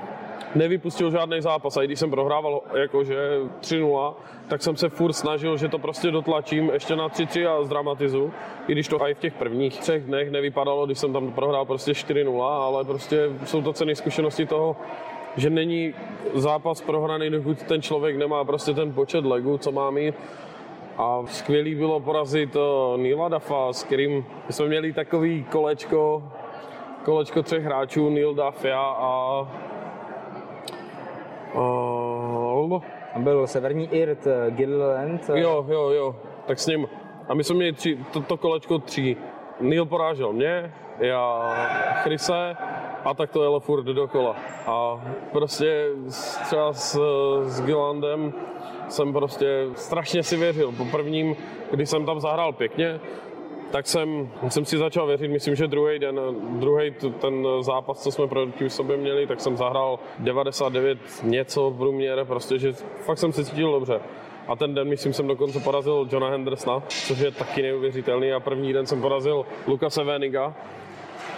nevypustil 0.55 1.11
žádný 1.11 1.41
zápas. 1.41 1.77
A 1.77 1.83
i 1.83 1.87
když 1.87 1.99
jsem 1.99 2.11
prohrával 2.11 2.61
jakože 2.75 3.17
3-0, 3.61 4.15
tak 4.49 4.63
jsem 4.63 4.77
se 4.77 4.89
furt 4.89 5.13
snažil, 5.13 5.57
že 5.57 5.69
to 5.69 5.79
prostě 5.79 6.11
dotlačím 6.11 6.71
ještě 6.71 6.97
na 6.97 7.09
3-3 7.09 7.49
a 7.49 7.65
zdramatizu. 7.65 8.33
I 8.69 8.73
když 8.73 8.89
to 8.89 9.07
i 9.07 9.15
v 9.15 9.19
těch 9.19 9.35
prvních 9.35 9.81
třech 9.81 10.05
dnech 10.05 10.31
nevypadalo, 10.31 10.87
když 10.87 10.99
jsem 10.99 11.13
tam 11.13 11.33
prohrál 11.33 11.65
prostě 11.65 11.93
4-0, 11.93 12.43
ale 12.43 12.85
prostě 12.85 13.31
jsou 13.45 13.63
to 13.63 13.73
cené 13.73 13.95
zkušenosti 13.95 14.47
toho, 14.47 14.77
že 15.37 15.51
není 15.51 15.95
zápas 16.35 16.81
prohraný, 16.81 17.31
dokud 17.31 17.63
ten 17.63 17.83
člověk 17.83 18.17
nemá 18.17 18.45
prostě 18.45 18.75
ten 18.75 18.93
počet 18.93 19.25
legů, 19.25 19.59
co 19.59 19.73
má 19.73 19.91
mít. 19.91 20.15
A 20.99 21.23
skvělý 21.27 21.75
bylo 21.75 22.01
porazit 22.01 22.57
eh, 22.57 22.99
Nila 22.99 23.29
Dafa, 23.29 23.73
s 23.73 23.85
kterým 23.85 24.27
jsme 24.51 24.67
měli 24.67 24.93
takový 24.93 25.45
kolečko, 25.45 26.23
kolečko 27.05 27.43
třech 27.43 27.65
hráčů, 27.65 28.11
Neil 28.11 28.35
Duff, 28.35 28.65
já 28.65 28.83
a 28.83 29.43
Uh, 32.73 32.83
byl 33.23 33.47
severní 33.47 33.89
Irt, 33.93 34.27
eh, 34.27 34.51
Gilland. 34.51 35.31
Eh. 35.31 35.41
Jo, 35.41 35.67
jo, 35.69 35.91
jo, 35.91 36.17
tak 36.47 36.59
s 36.59 36.67
ním. 36.67 36.89
A 37.29 37.35
my 37.35 37.45
jsme 37.45 37.57
měli 37.57 37.73
tři, 37.73 37.99
to, 38.13 38.21
to 38.21 38.37
kolečko 38.37 38.79
tří. 38.79 39.17
Neil 39.61 39.87
porážel 39.87 40.33
mě, 40.33 40.73
já 40.99 41.55
Chrise 42.03 42.57
a 43.05 43.15
tak 43.15 43.31
to 43.31 43.43
jelo 43.43 43.61
furt 43.61 43.85
dokola. 43.85 44.37
A 44.67 45.01
prostě 45.33 45.89
třeba 46.45 46.73
s, 46.73 47.01
s 47.43 47.61
Gillandem 47.61 48.33
jsem 48.89 49.13
prostě 49.13 49.67
strašně 49.75 50.23
si 50.23 50.37
věřil. 50.37 50.73
Po 50.73 50.85
prvním, 50.85 51.37
když 51.71 51.91
jsem 51.91 52.07
tam 52.07 52.21
zahrál 52.21 52.53
pěkně, 52.53 53.01
tak 53.71 53.87
jsem, 53.87 54.31
jsem 54.49 54.65
si 54.65 54.79
začal 54.79 55.07
věřit, 55.07 55.29
myslím, 55.29 55.55
že 55.55 55.67
druhý 55.67 55.99
den, 55.99 56.21
druhý 56.59 56.95
ten 57.21 57.47
zápas, 57.61 58.03
co 58.03 58.13
jsme 58.13 58.27
proti 58.27 58.71
sobě 58.71 58.97
měli, 58.97 59.27
tak 59.27 59.41
jsem 59.41 59.57
zahrál 59.57 59.99
99 60.19 60.99
něco 61.23 61.71
v 61.71 61.79
průměre, 61.79 62.25
prostě, 62.25 62.59
že 62.59 62.73
fakt 63.07 63.19
jsem 63.19 63.33
se 63.33 63.45
cítil 63.45 63.73
dobře. 63.73 64.01
A 64.49 64.57
ten 64.57 64.75
den, 64.75 64.89
myslím, 64.89 65.13
jsem 65.13 65.27
dokonce 65.27 65.61
porazil 65.61 66.09
Johna 66.13 66.31
Hendersona, 66.31 66.83
což 66.89 67.19
je 67.19 67.31
taky 67.31 67.63
neuvěřitelný. 67.63 68.33
A 68.33 68.41
první 68.41 68.73
den 68.73 68.87
jsem 68.87 69.01
porazil 69.01 69.47
Lukase 69.67 70.05
Veniga, 70.05 70.55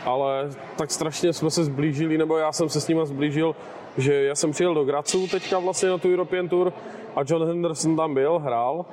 ale 0.05 0.51
tak 0.77 0.91
strašně 0.91 1.33
jsme 1.33 1.51
se 1.51 1.65
zblížili, 1.65 2.19
nebo 2.19 2.37
já 2.37 2.53
jsem 2.53 2.69
se 2.69 2.81
s 2.81 2.89
nimi 2.89 3.01
zblížil, 3.05 3.57
že 3.99 4.15
já 4.25 4.35
jsem 4.35 4.51
přijel 4.51 4.75
do 4.75 4.85
Gracu 4.85 5.27
teďka 5.29 5.59
vlastně 5.59 5.89
na 5.89 5.99
tu 5.99 6.09
European 6.09 6.49
Tour 6.49 6.73
a 7.17 7.21
John 7.27 7.47
Henderson 7.47 7.97
tam 7.97 8.15
byl, 8.15 8.39
hrál, 8.39 8.87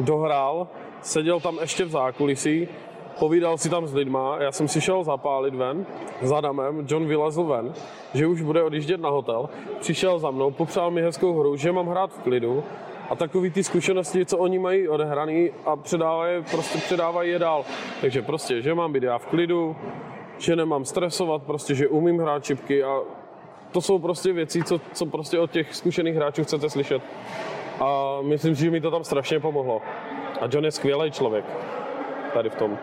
dohrál 0.00 0.68
seděl 1.02 1.40
tam 1.40 1.58
ještě 1.60 1.84
v 1.84 1.90
zákulisí, 1.90 2.68
povídal 3.18 3.58
si 3.58 3.70
tam 3.70 3.86
s 3.86 3.94
lidma, 3.94 4.36
já 4.40 4.52
jsem 4.52 4.68
si 4.68 4.80
šel 4.80 5.04
zapálit 5.04 5.54
ven 5.54 5.86
za 6.22 6.40
Damem, 6.40 6.86
John 6.88 7.06
vylezl 7.06 7.44
ven, 7.44 7.72
že 8.14 8.26
už 8.26 8.42
bude 8.42 8.62
odjíždět 8.62 9.00
na 9.00 9.08
hotel, 9.08 9.48
přišel 9.80 10.18
za 10.18 10.30
mnou, 10.30 10.50
popřál 10.50 10.90
mi 10.90 11.02
hezkou 11.02 11.38
hru, 11.38 11.56
že 11.56 11.72
mám 11.72 11.88
hrát 11.88 12.12
v 12.12 12.18
klidu 12.18 12.64
a 13.10 13.16
takový 13.16 13.50
ty 13.50 13.64
zkušenosti, 13.64 14.26
co 14.26 14.38
oni 14.38 14.58
mají 14.58 14.88
odehraný 14.88 15.50
a 15.64 15.76
předávají, 15.76 16.44
prostě 16.50 16.78
předávají 16.78 17.30
je 17.30 17.38
dál. 17.38 17.64
Takže 18.00 18.22
prostě, 18.22 18.62
že 18.62 18.74
mám 18.74 18.92
být 18.92 19.02
já 19.02 19.18
v 19.18 19.26
klidu, 19.26 19.76
že 20.38 20.56
nemám 20.56 20.84
stresovat, 20.84 21.42
prostě, 21.42 21.74
že 21.74 21.88
umím 21.88 22.18
hrát 22.18 22.44
čipky 22.44 22.84
a 22.84 23.00
to 23.72 23.80
jsou 23.80 23.98
prostě 23.98 24.32
věci, 24.32 24.62
co, 24.62 24.80
co 24.92 25.06
prostě 25.06 25.38
od 25.38 25.50
těch 25.50 25.74
zkušených 25.74 26.16
hráčů 26.16 26.44
chcete 26.44 26.70
slyšet. 26.70 27.02
A 27.80 28.18
myslím 28.22 28.54
že 28.54 28.70
mi 28.70 28.80
to 28.80 28.90
tam 28.90 29.04
strašně 29.04 29.40
pomohlo. 29.40 29.82
A 30.40 30.44
John 30.50 30.64
je 30.64 30.70
skvělý 30.70 31.10
člověk 31.10 31.44
tady 32.34 32.50
v 32.50 32.54
tom. 32.54 32.78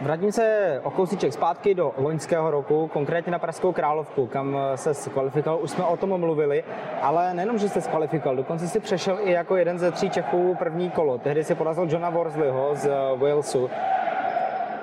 Vrátím 0.00 0.32
se 0.32 0.80
o 0.84 0.90
kousíček 0.90 1.32
zpátky 1.32 1.74
do 1.74 1.92
loňského 1.96 2.50
roku, 2.50 2.90
konkrétně 2.92 3.32
na 3.32 3.38
Pražskou 3.38 3.72
královku, 3.72 4.26
kam 4.26 4.58
se 4.74 4.94
skvalifikoval. 4.94 5.62
Už 5.62 5.70
jsme 5.70 5.84
o 5.84 5.96
tom 5.96 6.20
mluvili, 6.20 6.64
ale 7.02 7.34
nejenom, 7.34 7.58
že 7.58 7.68
jste 7.68 7.80
skvalifikoval, 7.80 8.36
dokonce 8.36 8.68
si 8.68 8.80
přešel 8.80 9.18
i 9.20 9.32
jako 9.32 9.56
jeden 9.56 9.78
ze 9.78 9.90
tří 9.90 10.10
Čechů 10.10 10.56
první 10.58 10.90
kolo. 10.90 11.18
Tehdy 11.18 11.44
si 11.44 11.54
porazil 11.54 11.86
Johna 11.90 12.10
Worsleyho 12.10 12.70
z 12.74 12.90
Walesu. 13.16 13.70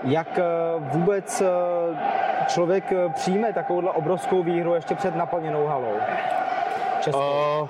Jak 0.04 0.40
eh, 0.40 0.44
vůbec 0.80 1.42
eh, 1.42 1.48
člověk 2.48 2.92
eh, 2.92 3.10
přijme 3.10 3.54
takovouhle 3.54 3.92
obrovskou 3.92 4.44
výhru 4.44 4.76
ještě 4.76 4.96
před 4.96 5.16
naplněnou 5.16 5.66
halou? 5.66 5.96
Uh, 7.08 7.70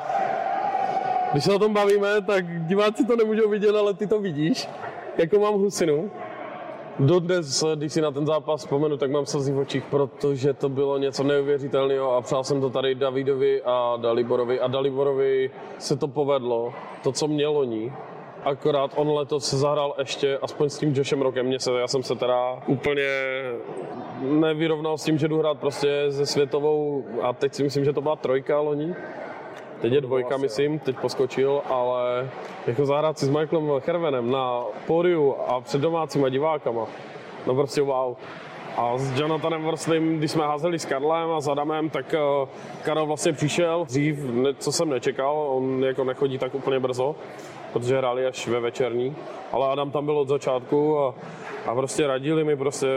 když 1.31 1.43
se 1.43 1.53
o 1.53 1.59
tom 1.59 1.73
bavíme, 1.73 2.21
tak 2.21 2.67
diváci 2.67 3.05
to 3.05 3.15
nemůžou 3.15 3.49
vidět, 3.49 3.75
ale 3.75 3.93
ty 3.93 4.07
to 4.07 4.19
vidíš. 4.19 4.67
Jako 5.17 5.39
mám 5.39 5.53
husinu, 5.53 6.11
Dodnes, 6.99 7.63
když 7.75 7.93
si 7.93 8.01
na 8.01 8.11
ten 8.11 8.25
zápas 8.25 8.61
vzpomenu, 8.61 8.97
tak 8.97 9.11
mám 9.11 9.25
slzy 9.25 9.53
v 9.53 9.57
očích, 9.57 9.83
protože 9.89 10.53
to 10.53 10.69
bylo 10.69 10.97
něco 10.97 11.23
neuvěřitelného 11.23 12.15
a 12.15 12.21
přál 12.21 12.43
jsem 12.43 12.61
to 12.61 12.69
tady 12.69 12.95
Davidovi 12.95 13.61
a 13.65 13.97
Daliborovi 14.01 14.59
a 14.59 14.67
Daliborovi 14.67 15.51
se 15.77 15.95
to 15.97 16.07
povedlo, 16.07 16.73
to, 17.03 17.11
co 17.11 17.27
mělo 17.27 17.63
ní. 17.63 17.93
Akorát 18.43 18.91
on 18.95 19.09
letos 19.09 19.45
se 19.45 19.57
zahrál 19.57 19.95
ještě, 19.99 20.37
aspoň 20.41 20.69
s 20.69 20.77
tím 20.77 20.93
Joshem 20.95 21.21
Rokem, 21.21 21.45
mě 21.45 21.59
se, 21.59 21.71
já 21.71 21.87
jsem 21.87 22.03
se 22.03 22.15
teda 22.15 22.59
úplně 22.67 23.07
nevyrovnal 24.21 24.97
s 24.97 25.03
tím, 25.03 25.17
že 25.17 25.27
jdu 25.27 25.39
hrát 25.39 25.59
prostě 25.59 26.05
ze 26.07 26.25
světovou, 26.25 27.05
a 27.21 27.33
teď 27.33 27.53
si 27.53 27.63
myslím, 27.63 27.85
že 27.85 27.93
to 27.93 28.01
byla 28.01 28.15
trojka 28.15 28.59
loni, 28.59 28.95
Teď 29.81 29.93
je 29.93 30.01
dvojka, 30.01 30.37
myslím, 30.37 30.79
teď 30.79 30.99
poskočil, 30.99 31.61
ale 31.69 32.29
jako 32.67 32.85
zahrát 32.85 33.19
si 33.19 33.25
s 33.25 33.29
Michaelem 33.29 33.81
Hervenem 33.85 34.31
na 34.31 34.63
pódiu 34.87 35.35
a 35.47 35.61
před 35.61 35.81
domácíma 35.81 36.29
divákama, 36.29 36.85
no 37.47 37.55
prostě 37.55 37.81
wow. 37.81 38.15
A 38.77 38.97
s 38.97 39.19
Jonathanem 39.19 39.63
Worsleym, 39.63 40.17
když 40.17 40.31
jsme 40.31 40.43
házeli 40.43 40.79
s 40.79 40.85
Karlem 40.85 41.31
a 41.31 41.41
s 41.41 41.47
Adamem, 41.47 41.89
tak 41.89 42.15
uh, 42.41 42.49
Karel 42.83 43.05
vlastně 43.05 43.33
přišel 43.33 43.85
dřív, 43.85 44.19
co 44.57 44.71
jsem 44.71 44.89
nečekal, 44.89 45.47
on 45.49 45.83
jako 45.83 46.03
nechodí 46.03 46.37
tak 46.37 46.55
úplně 46.55 46.79
brzo, 46.79 47.15
protože 47.73 47.97
hráli 47.97 48.25
až 48.25 48.47
ve 48.47 48.59
večerní, 48.59 49.15
ale 49.51 49.67
Adam 49.67 49.91
tam 49.91 50.05
byl 50.05 50.17
od 50.17 50.27
začátku 50.27 50.99
a, 50.99 51.15
a 51.65 51.75
prostě 51.75 52.07
radili 52.07 52.43
mi 52.43 52.55
prostě, 52.55 52.87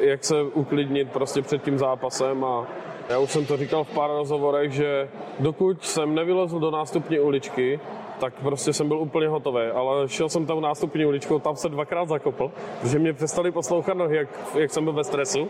jak 0.00 0.24
se 0.24 0.42
uklidnit 0.42 1.12
prostě 1.12 1.42
před 1.42 1.62
tím 1.62 1.78
zápasem 1.78 2.44
a 2.44 2.66
já 3.08 3.18
už 3.18 3.30
jsem 3.30 3.46
to 3.46 3.56
říkal 3.56 3.84
v 3.84 3.94
pár 3.94 4.10
rozhovorech, 4.10 4.72
že 4.72 5.08
dokud 5.40 5.84
jsem 5.84 6.14
nevylezl 6.14 6.58
do 6.58 6.70
nástupní 6.70 7.18
uličky, 7.18 7.80
tak 8.20 8.34
prostě 8.34 8.72
jsem 8.72 8.88
byl 8.88 8.98
úplně 8.98 9.28
hotový, 9.28 9.62
ale 9.74 10.08
šel 10.08 10.28
jsem 10.28 10.46
tam 10.46 10.60
nástupní 10.60 11.06
uličkou, 11.06 11.38
tam 11.38 11.56
se 11.56 11.68
dvakrát 11.68 12.08
zakopl, 12.08 12.50
protože 12.80 12.98
mě 12.98 13.12
přestali 13.12 13.52
poslouchat 13.52 13.96
nohy, 13.96 14.16
jak, 14.16 14.28
jak 14.58 14.70
jsem 14.70 14.84
byl 14.84 14.92
ve 14.92 15.04
stresu. 15.04 15.48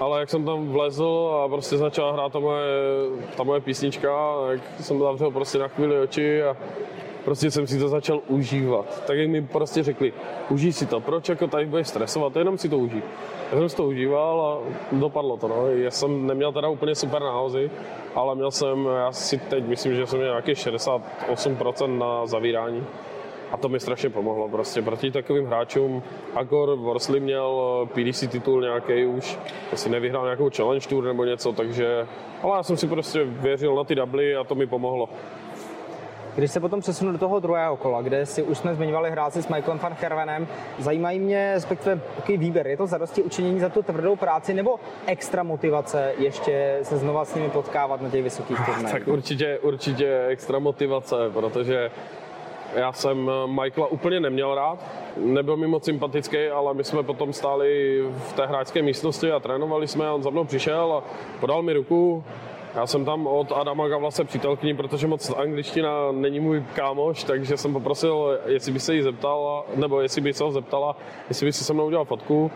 Ale 0.00 0.20
jak 0.20 0.30
jsem 0.30 0.44
tam 0.44 0.68
vlezl 0.68 1.40
a 1.44 1.48
prostě 1.48 1.76
začala 1.76 2.12
hrát 2.12 2.32
ta 2.32 2.38
moje, 2.38 2.66
ta 3.36 3.42
moje 3.42 3.60
písnička, 3.60 4.34
tak 4.46 4.60
jsem 4.80 4.98
zavřel 4.98 5.30
prostě 5.30 5.58
na 5.58 5.68
chvíli 5.68 6.00
oči 6.00 6.42
a 6.42 6.56
prostě 7.28 7.50
jsem 7.50 7.66
si 7.66 7.78
to 7.78 7.88
začal 7.88 8.20
užívat. 8.28 9.02
Tak 9.06 9.18
jak 9.18 9.28
mi 9.28 9.42
prostě 9.42 9.82
řekli, 9.82 10.12
užij 10.50 10.72
si 10.72 10.86
to, 10.86 11.00
proč 11.00 11.28
jako 11.28 11.46
tady 11.46 11.66
budeš 11.66 11.88
stresovat, 11.88 12.36
jenom 12.36 12.58
si 12.58 12.68
to 12.68 12.78
užij. 12.78 13.02
Já 13.52 13.58
jsem 13.58 13.68
si 13.68 13.76
to 13.76 13.84
užíval 13.84 14.40
a 14.40 14.58
dopadlo 14.92 15.36
to. 15.36 15.48
No. 15.48 15.68
Já 15.68 15.90
jsem 15.90 16.26
neměl 16.26 16.52
teda 16.52 16.68
úplně 16.68 16.94
super 16.94 17.22
náhozy, 17.22 17.70
ale 18.14 18.34
měl 18.34 18.50
jsem, 18.50 18.88
já 18.96 19.12
si 19.12 19.38
teď 19.38 19.66
myslím, 19.66 19.94
že 19.94 20.06
jsem 20.06 20.18
měl 20.18 20.30
nějaký 20.30 20.52
68% 20.52 21.98
na 21.98 22.26
zavírání. 22.26 22.86
A 23.52 23.56
to 23.56 23.68
mi 23.68 23.80
strašně 23.80 24.10
pomohlo 24.10 24.48
prostě 24.48 24.82
proti 24.82 25.10
takovým 25.10 25.46
hráčům. 25.46 26.02
Agor 26.34 26.76
Worsley 26.76 27.20
měl 27.20 27.88
PDC 27.94 28.26
titul 28.28 28.60
nějaký 28.60 29.06
už, 29.06 29.38
asi 29.72 29.90
nevyhrál 29.90 30.24
nějakou 30.24 30.50
challenge 30.56 30.88
tour 30.88 31.04
nebo 31.04 31.24
něco, 31.24 31.52
takže, 31.52 32.06
ale 32.42 32.56
já 32.56 32.62
jsem 32.62 32.76
si 32.76 32.86
prostě 32.86 33.24
věřil 33.24 33.74
na 33.74 33.84
ty 33.84 33.94
dubly 33.94 34.36
a 34.36 34.44
to 34.44 34.54
mi 34.54 34.66
pomohlo. 34.66 35.08
Když 36.34 36.50
se 36.50 36.60
potom 36.60 36.80
přesunu 36.80 37.12
do 37.12 37.18
toho 37.18 37.40
druhého 37.40 37.76
kola, 37.76 38.02
kde 38.02 38.26
si 38.26 38.42
už 38.42 38.58
jsme 38.58 38.74
zmiňovali 38.74 39.10
hráci 39.10 39.42
s 39.42 39.48
Michaelem 39.48 39.78
van 39.78 39.96
Hervenem, 40.00 40.48
zajímají 40.78 41.18
mě 41.18 41.50
respektive 41.54 42.00
jaký 42.16 42.36
výběr. 42.36 42.66
Je 42.66 42.76
to 42.76 42.86
zadosti 42.86 43.22
učinění 43.22 43.60
za 43.60 43.68
tu 43.68 43.82
tvrdou 43.82 44.16
práci 44.16 44.54
nebo 44.54 44.80
extra 45.06 45.42
motivace 45.42 46.12
ještě 46.18 46.78
se 46.82 46.96
znova 46.96 47.24
s 47.24 47.34
nimi 47.34 47.50
potkávat 47.50 48.00
na 48.00 48.10
těch 48.10 48.22
vysokých 48.22 48.56
turnajích? 48.66 48.92
Tak 48.92 49.08
určitě, 49.08 49.58
určitě 49.58 50.24
extra 50.28 50.58
motivace, 50.58 51.16
protože 51.32 51.90
já 52.74 52.92
jsem 52.92 53.30
Michaela 53.46 53.86
úplně 53.90 54.20
neměl 54.20 54.54
rád, 54.54 54.78
nebyl 55.16 55.56
mi 55.56 55.66
moc 55.66 55.84
sympatický, 55.84 56.48
ale 56.48 56.74
my 56.74 56.84
jsme 56.84 57.02
potom 57.02 57.32
stáli 57.32 58.02
v 58.28 58.32
té 58.32 58.46
hráčské 58.46 58.82
místnosti 58.82 59.32
a 59.32 59.40
trénovali 59.40 59.88
jsme 59.88 60.06
a 60.06 60.14
on 60.14 60.22
za 60.22 60.30
mnou 60.30 60.44
přišel 60.44 60.92
a 60.92 61.04
podal 61.40 61.62
mi 61.62 61.72
ruku, 61.72 62.24
já 62.74 62.86
jsem 62.86 63.04
tam 63.04 63.26
od 63.26 63.52
Adama 63.52 63.88
Gavla 63.88 64.10
se 64.10 64.24
přítelkyní, 64.24 64.76
protože 64.76 65.06
moc 65.06 65.30
angličtina 65.30 66.12
není 66.12 66.40
můj 66.40 66.64
kámoš, 66.74 67.24
takže 67.24 67.56
jsem 67.56 67.72
poprosil, 67.72 68.38
jestli 68.46 68.72
by 68.72 68.80
se 68.80 68.94
jí 68.94 69.02
zeptal, 69.02 69.64
nebo 69.76 70.00
jestli 70.00 70.20
by 70.20 70.32
se 70.32 70.44
ho 70.44 70.52
zeptala, 70.52 70.96
jestli 71.28 71.46
by 71.46 71.52
si 71.52 71.64
se 71.64 71.72
mnou 71.72 71.86
udělal 71.86 72.04
fotku. 72.04 72.50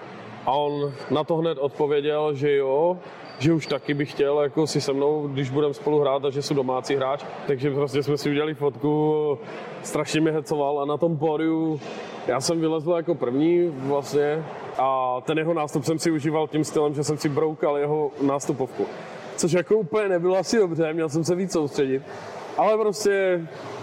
A 0.47 0.53
on 0.53 0.93
na 1.11 1.25
to 1.25 1.37
hned 1.37 1.59
odpověděl, 1.59 2.35
že 2.35 2.57
jo, 2.57 2.99
že 3.39 3.53
už 3.53 3.67
taky 3.67 3.95
bych 3.95 4.11
chtěl 4.11 4.41
jako 4.41 4.67
si 4.67 4.81
se 4.81 4.93
mnou, 4.93 5.29
když 5.29 5.51
budeme 5.51 5.75
spolu 5.75 6.01
hrát 6.01 6.25
a 6.25 6.31
že 6.31 6.43
jsou 6.43 6.55
domácí 6.55 6.95
hráč. 6.95 7.25
Takže 7.47 7.71
prostě 7.71 8.03
jsme 8.03 8.19
si 8.19 8.31
udělali 8.31 8.55
fotku, 8.55 9.39
strašně 9.83 10.21
mě 10.21 10.31
hecoval 10.31 10.81
a 10.81 10.85
na 10.85 10.97
tom 10.97 11.19
pódiu 11.19 11.81
já 12.27 12.41
jsem 12.41 12.61
vylezl 12.61 12.93
jako 12.93 13.15
první 13.15 13.69
vlastně 13.69 14.45
a 14.79 15.17
ten 15.21 15.39
jeho 15.39 15.55
nástup 15.55 15.85
jsem 15.85 15.99
si 15.99 16.11
užíval 16.11 16.49
tím 16.49 16.65
stylem, 16.65 16.95
že 16.95 17.05
jsem 17.05 17.19
si 17.19 17.29
broukal 17.29 17.79
jeho 17.79 18.11
nástupovku 18.23 18.87
což 19.43 19.53
jako 19.53 19.77
úplně 19.77 20.09
nebylo 20.09 20.37
asi 20.37 20.59
dobře, 20.59 20.93
měl 20.93 21.09
jsem 21.09 21.25
se 21.25 21.35
víc 21.35 21.53
soustředit. 21.53 22.03
Ale 22.57 22.79
prostě 22.79 23.41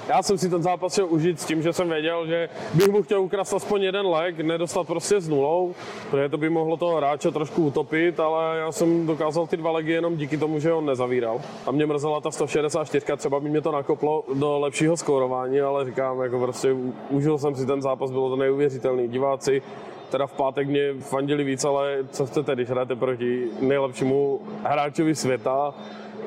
já 0.09 0.23
jsem 0.23 0.37
si 0.37 0.49
ten 0.49 0.63
zápas 0.63 0.93
chtěl 0.93 1.07
užít 1.09 1.39
s 1.39 1.45
tím, 1.45 1.61
že 1.61 1.73
jsem 1.73 1.89
věděl, 1.89 2.27
že 2.27 2.49
bych 2.73 2.87
mu 2.87 3.03
chtěl 3.03 3.21
ukrást 3.21 3.53
aspoň 3.53 3.81
jeden 3.81 4.07
leg, 4.07 4.39
nedostat 4.39 4.87
prostě 4.87 5.21
s 5.21 5.29
nulou, 5.29 5.75
protože 6.11 6.29
to 6.29 6.37
by 6.37 6.49
mohlo 6.49 6.77
toho 6.77 6.97
hráče 6.97 7.31
trošku 7.31 7.65
utopit, 7.67 8.19
ale 8.19 8.57
já 8.57 8.71
jsem 8.71 9.07
dokázal 9.07 9.47
ty 9.47 9.57
dva 9.57 9.71
legy 9.71 9.91
jenom 9.91 10.17
díky 10.17 10.37
tomu, 10.37 10.59
že 10.59 10.73
on 10.73 10.85
nezavíral. 10.85 11.41
A 11.65 11.71
mě 11.71 11.85
mrzela 11.85 12.21
ta 12.21 12.31
164, 12.31 13.05
třeba 13.17 13.39
by 13.39 13.49
mě 13.49 13.61
to 13.61 13.71
nakoplo 13.71 14.23
do 14.33 14.59
lepšího 14.59 14.97
skórování, 14.97 15.61
ale 15.61 15.85
říkám, 15.85 16.21
jako 16.21 16.39
prostě 16.39 16.75
užil 17.09 17.37
jsem 17.37 17.55
si 17.55 17.65
ten 17.65 17.81
zápas, 17.81 18.11
bylo 18.11 18.29
to 18.29 18.35
neuvěřitelný. 18.35 19.07
Diváci 19.07 19.61
teda 20.09 20.27
v 20.27 20.33
pátek 20.33 20.67
mě 20.67 20.93
fandili 20.93 21.43
víc, 21.43 21.63
ale 21.65 21.97
co 22.11 22.25
chcete, 22.25 22.55
když 22.55 22.69
hrajete 22.69 22.95
proti 22.95 23.47
nejlepšímu 23.61 24.41
hráčovi 24.63 25.15
světa, 25.15 25.73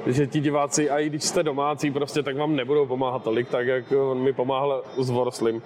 že 0.06 0.26
ti 0.26 0.40
diváci, 0.40 0.90
a 0.90 0.98
i 0.98 1.06
když 1.06 1.22
jste 1.22 1.42
domácí, 1.42 1.90
prostě 1.90 2.22
tak 2.22 2.36
vám 2.36 2.56
nebudou 2.56 2.86
pomáhat 2.86 3.22
tolik, 3.22 3.48
tak 3.48 3.66
jak 3.66 3.92
on 3.92 4.22
mi 4.22 4.32
pomáhal 4.32 4.82
s 4.96 5.10
Vorslim. 5.10 5.62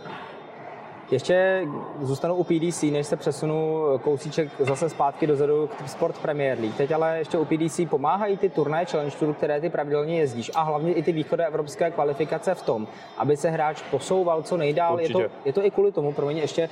Ještě 1.10 1.66
zůstanu 2.00 2.34
u 2.34 2.44
PDC, 2.44 2.82
než 2.82 3.06
se 3.06 3.16
přesunu 3.16 3.84
kousíček 4.02 4.48
zase 4.58 4.88
zpátky 4.88 5.26
dozadu 5.26 5.70
k 5.84 5.88
Sport 5.88 6.18
Premier 6.18 6.58
League. 6.58 6.76
Teď 6.76 6.92
ale 6.92 7.18
ještě 7.18 7.38
u 7.38 7.44
PDC 7.44 7.80
pomáhají 7.90 8.36
ty 8.36 8.48
turnaje 8.48 8.86
Challenge 8.86 9.16
Tour, 9.16 9.34
které 9.34 9.60
ty 9.60 9.70
pravidelně 9.70 10.18
jezdíš 10.18 10.50
a 10.54 10.62
hlavně 10.62 10.92
i 10.92 11.02
ty 11.02 11.12
východoevropské 11.12 11.90
kvalifikace 11.90 12.54
v 12.54 12.62
tom, 12.62 12.86
aby 13.18 13.36
se 13.36 13.50
hráč 13.50 13.82
posouval 13.82 14.42
co 14.42 14.56
nejdál. 14.56 15.00
Je 15.00 15.08
to, 15.08 15.22
je 15.44 15.52
to 15.52 15.64
i 15.66 15.70
kvůli 15.70 15.92
tomu, 15.92 16.12
pro 16.12 16.26
mě 16.26 16.40
ještě, 16.40 16.68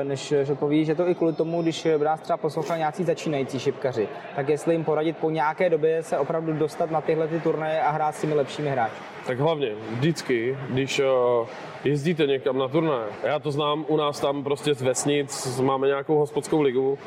eh, 0.00 0.04
než 0.04 0.34
poví, 0.54 0.84
že 0.84 0.94
to 0.94 1.08
i 1.08 1.14
kvůli 1.14 1.32
tomu, 1.32 1.62
když 1.62 1.86
nás 2.04 2.20
třeba 2.20 2.36
poslouchal 2.36 2.76
nějací 2.78 3.04
začínající 3.04 3.58
šipkaři, 3.58 4.08
tak 4.36 4.48
jestli 4.48 4.74
jim 4.74 4.84
poradit 4.84 5.16
po 5.16 5.30
nějaké 5.30 5.70
době 5.70 6.02
se 6.02 6.18
opravdu 6.18 6.52
dostat 6.52 6.90
na 6.90 7.00
tyhle 7.00 7.28
ty 7.28 7.40
turnaje 7.40 7.80
a 7.80 7.90
hrát 7.90 8.14
s 8.14 8.20
těmi 8.20 8.34
lepšími 8.34 8.70
hráči. 8.70 8.94
Tak 9.26 9.38
hlavně 9.40 9.68
vždycky, 9.90 10.58
když 10.68 11.00
uh, 11.00 11.48
jezdíte 11.84 12.26
někam 12.26 12.58
na 12.58 12.68
turné, 12.68 12.98
já 13.22 13.38
to 13.38 13.50
znám 13.50 13.67
u 13.74 13.96
nás 13.96 14.20
tam 14.20 14.44
prostě 14.44 14.74
z 14.74 14.82
vesnic, 14.82 15.60
máme 15.60 15.86
nějakou 15.86 16.18
hospodskou 16.18 16.60
ligu, 16.60 16.98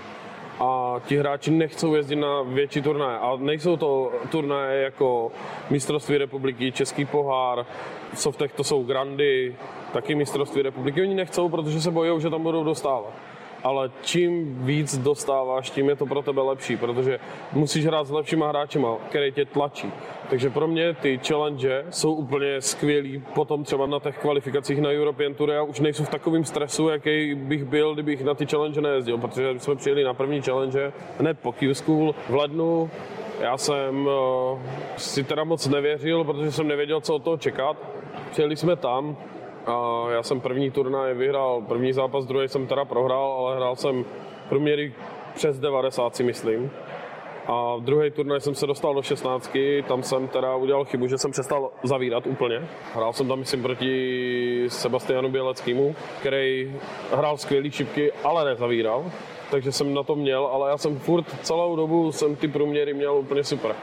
a 0.59 1.01
ti 1.07 1.17
hráči 1.17 1.51
nechcou 1.51 1.93
jezdit 1.93 2.15
na 2.15 2.41
větší 2.41 2.81
turnaje. 2.81 3.17
A 3.17 3.35
nejsou 3.37 3.77
to 3.77 4.11
turnaje 4.31 4.81
jako 4.81 5.31
mistrovství 5.69 6.17
republiky, 6.17 6.71
český 6.71 7.05
pohár, 7.05 7.65
softech 8.13 8.53
to 8.53 8.63
jsou 8.63 8.83
grandy, 8.83 9.55
taky 9.93 10.15
mistrovství 10.15 10.61
republiky. 10.61 11.01
Oni 11.01 11.15
nechcou, 11.15 11.49
protože 11.49 11.81
se 11.81 11.91
bojí, 11.91 12.21
že 12.21 12.29
tam 12.29 12.43
budou 12.43 12.63
dostávat. 12.63 13.13
Ale 13.63 13.91
čím 14.01 14.65
víc 14.65 14.97
dostáváš, 14.97 15.69
tím 15.69 15.89
je 15.89 15.95
to 15.95 16.05
pro 16.05 16.21
tebe 16.21 16.41
lepší, 16.41 16.77
protože 16.77 17.19
musíš 17.53 17.85
hrát 17.85 18.07
s 18.07 18.11
lepšíma 18.11 18.47
hráčima, 18.47 18.97
který 19.09 19.31
tě 19.31 19.45
tlačí. 19.45 19.91
Takže 20.29 20.49
pro 20.49 20.67
mě 20.67 20.93
ty 20.93 21.19
challenge 21.27 21.85
jsou 21.89 22.13
úplně 22.13 22.61
skvělý. 22.61 23.23
Potom 23.33 23.63
třeba 23.63 23.85
na 23.85 23.99
těch 23.99 24.17
kvalifikacích 24.17 24.81
na 24.81 24.89
European 24.89 25.33
Tour 25.33 25.49
já 25.49 25.63
už 25.63 25.79
nejsou 25.79 26.03
v 26.03 26.09
takovém 26.09 26.45
stresu, 26.45 26.89
jaký 26.89 27.35
bych 27.35 27.65
byl, 27.65 27.93
kdybych 27.93 28.23
na 28.23 28.33
ty 28.33 28.45
challenge 28.45 28.81
nejezdil, 28.81 29.17
protože 29.17 29.59
jsme 29.59 29.75
přijeli 29.75 30.03
na 30.03 30.13
první 30.13 30.41
challenge 30.41 30.93
hned 31.19 31.39
po 31.39 31.51
Q 31.51 31.75
School 31.75 32.15
v 32.29 32.35
lednu. 32.35 32.89
Já 33.39 33.57
jsem 33.57 34.05
uh, 34.05 34.59
si 34.97 35.23
teda 35.23 35.43
moc 35.43 35.67
nevěřil, 35.67 36.23
protože 36.23 36.51
jsem 36.51 36.67
nevěděl, 36.67 37.01
co 37.01 37.15
od 37.15 37.23
toho 37.23 37.37
čekat. 37.37 37.77
Přijeli 38.31 38.55
jsme 38.55 38.75
tam, 38.75 39.17
a 39.65 40.05
já 40.11 40.23
jsem 40.23 40.41
první 40.41 40.71
turnaj 40.71 41.13
vyhrál, 41.13 41.61
první 41.61 41.93
zápas, 41.93 42.25
druhý 42.25 42.47
jsem 42.47 42.67
teda 42.67 42.85
prohrál, 42.85 43.31
ale 43.31 43.55
hrál 43.55 43.75
jsem 43.75 44.05
průměry 44.49 44.93
přes 45.35 45.59
90, 45.59 46.15
si 46.15 46.23
myslím. 46.23 46.71
A 47.47 47.75
v 47.75 47.81
druhý 47.81 48.11
turnaj 48.11 48.41
jsem 48.41 48.55
se 48.55 48.67
dostal 48.67 48.93
do 48.93 49.01
16, 49.01 49.57
tam 49.87 50.03
jsem 50.03 50.27
teda 50.27 50.55
udělal 50.55 50.85
chybu, 50.85 51.07
že 51.07 51.17
jsem 51.17 51.31
přestal 51.31 51.71
zavírat 51.83 52.27
úplně. 52.27 52.67
Hrál 52.93 53.13
jsem 53.13 53.27
tam, 53.27 53.39
myslím, 53.39 53.61
proti 53.61 54.65
Sebastianu 54.67 55.29
Běleckému, 55.29 55.95
který 56.19 56.75
hrál 57.11 57.37
skvělý 57.37 57.71
šipky, 57.71 58.11
ale 58.23 58.45
nezavíral. 58.45 59.11
Takže 59.51 59.71
jsem 59.71 59.93
na 59.93 60.03
to 60.03 60.15
měl, 60.15 60.45
ale 60.45 60.69
já 60.69 60.77
jsem 60.77 60.99
furt 60.99 61.25
celou 61.41 61.75
dobu 61.75 62.11
jsem 62.11 62.35
ty 62.35 62.47
průměry 62.47 62.93
měl 62.93 63.15
úplně 63.15 63.43
super. 63.43 63.75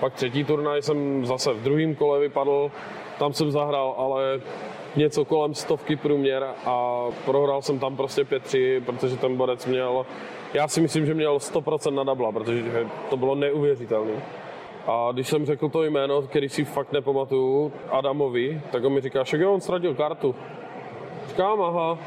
Pak 0.00 0.14
třetí 0.14 0.44
turnaj 0.44 0.82
jsem 0.82 1.26
zase 1.26 1.52
v 1.52 1.62
druhém 1.62 1.94
kole 1.94 2.20
vypadl, 2.20 2.70
tam 3.18 3.32
jsem 3.32 3.50
zahrál, 3.50 3.94
ale 3.98 4.40
něco 4.98 5.24
kolem 5.24 5.54
stovky 5.54 5.96
průměr 5.96 6.46
a 6.66 7.04
prohrál 7.24 7.62
jsem 7.62 7.78
tam 7.78 7.96
prostě 7.96 8.22
5-3, 8.22 8.84
protože 8.84 9.16
ten 9.16 9.36
borec 9.36 9.66
měl, 9.66 10.06
já 10.54 10.68
si 10.68 10.80
myslím, 10.80 11.06
že 11.06 11.14
měl 11.14 11.36
100% 11.36 11.94
na 11.94 12.04
dubla, 12.04 12.32
protože 12.32 12.86
to 13.10 13.16
bylo 13.16 13.34
neuvěřitelné. 13.34 14.12
A 14.86 15.08
když 15.12 15.28
jsem 15.28 15.46
řekl 15.46 15.68
to 15.68 15.84
jméno, 15.84 16.22
který 16.22 16.48
si 16.48 16.64
fakt 16.64 16.92
nepamatuju, 16.92 17.72
Adamovi, 17.90 18.60
tak 18.72 18.84
on 18.84 18.92
mi 18.92 19.00
říká, 19.00 19.24
že 19.24 19.46
on 19.46 19.60
ztratil 19.60 19.94
kartu. 19.94 20.34
Říkám, 21.28 21.62
aha, 21.62 21.98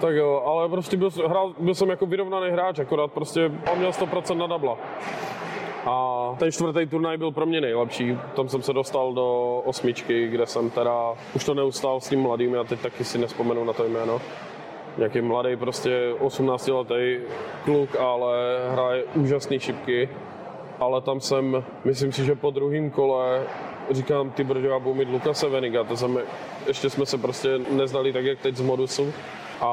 tak 0.00 0.14
jo, 0.14 0.42
ale 0.46 0.68
prostě 0.68 0.96
byl, 0.96 1.10
hrál, 1.26 1.54
byl 1.58 1.74
jsem 1.74 1.90
jako 1.90 2.06
vyrovnaný 2.06 2.50
hráč, 2.50 2.78
akorát 2.78 3.12
prostě 3.12 3.52
on 3.72 3.78
měl 3.78 3.90
100% 3.90 4.36
na 4.36 4.46
dubla. 4.46 4.78
A 5.86 6.34
ten 6.38 6.52
čtvrtý 6.52 6.86
turnaj 6.86 7.16
byl 7.16 7.30
pro 7.32 7.46
mě 7.46 7.60
nejlepší. 7.60 8.18
Tam 8.36 8.48
jsem 8.48 8.62
se 8.62 8.72
dostal 8.72 9.12
do 9.12 9.58
osmičky, 9.64 10.28
kde 10.28 10.46
jsem 10.46 10.70
teda 10.70 11.12
už 11.34 11.44
to 11.44 11.54
neustál 11.54 12.00
s 12.00 12.08
tím 12.08 12.20
mladým, 12.20 12.54
já 12.54 12.64
teď 12.64 12.80
taky 12.80 13.04
si 13.04 13.18
nespomenu 13.18 13.64
na 13.64 13.72
to 13.72 13.84
jméno. 13.84 14.20
Nějaký 14.98 15.20
mladý, 15.20 15.56
prostě 15.56 16.14
18 16.18 16.68
letý 16.68 17.18
kluk, 17.64 17.96
ale 17.96 18.36
hraje 18.70 19.04
úžasné 19.14 19.60
šipky. 19.60 20.08
Ale 20.78 21.00
tam 21.00 21.20
jsem, 21.20 21.64
myslím 21.84 22.12
si, 22.12 22.24
že 22.24 22.34
po 22.34 22.50
druhém 22.50 22.90
kole 22.90 23.42
říkám, 23.90 24.30
ty 24.30 24.44
brďo, 24.44 24.68
já 24.68 24.78
budu 24.78 24.94
mít 24.94 25.08
Lukase 25.08 25.48
Veniga, 25.48 25.84
to 25.84 25.96
jsem, 25.96 26.18
ještě 26.66 26.90
jsme 26.90 27.06
se 27.06 27.18
prostě 27.18 27.58
neznali 27.70 28.12
tak, 28.12 28.24
jak 28.24 28.38
teď 28.38 28.56
z 28.56 28.60
modusu. 28.60 29.12
A 29.60 29.68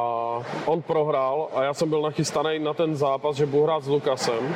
on 0.65 0.81
prohrál 0.81 1.47
a 1.55 1.63
já 1.63 1.73
jsem 1.73 1.89
byl 1.89 2.01
nachystaný 2.01 2.59
na 2.59 2.73
ten 2.73 2.95
zápas, 2.95 3.35
že 3.35 3.45
budu 3.45 3.63
hrát 3.63 3.83
s 3.83 3.87
Lukasem 3.87 4.55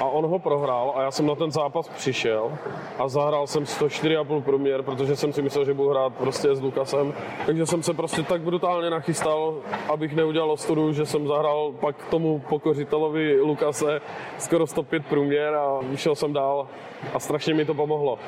a 0.00 0.04
on 0.04 0.26
ho 0.26 0.38
prohrál 0.38 0.92
a 0.96 1.02
já 1.02 1.10
jsem 1.10 1.26
na 1.26 1.34
ten 1.34 1.50
zápas 1.50 1.88
přišel 1.88 2.52
a 2.98 3.08
zahrál 3.08 3.46
jsem 3.46 3.64
104,5 3.64 4.42
průměr, 4.42 4.82
protože 4.82 5.16
jsem 5.16 5.32
si 5.32 5.42
myslel, 5.42 5.64
že 5.64 5.74
budu 5.74 5.88
hrát 5.90 6.14
prostě 6.14 6.54
s 6.54 6.60
Lukasem. 6.60 7.14
Takže 7.46 7.66
jsem 7.66 7.82
se 7.82 7.94
prostě 7.94 8.22
tak 8.22 8.40
brutálně 8.40 8.90
nachystal, 8.90 9.54
abych 9.92 10.14
neudělal 10.14 10.50
ostudu, 10.50 10.92
že 10.92 11.06
jsem 11.06 11.26
zahrál 11.26 11.72
pak 11.80 12.04
tomu 12.10 12.38
pokořitelovi 12.38 13.40
Lukase 13.40 14.00
skoro 14.38 14.66
105 14.66 15.06
průměr 15.06 15.54
a 15.54 15.78
vyšel 15.82 16.14
jsem 16.14 16.32
dál 16.32 16.68
a 17.14 17.20
strašně 17.20 17.54
mi 17.54 17.64
to 17.64 17.74
pomohlo. 17.74 18.18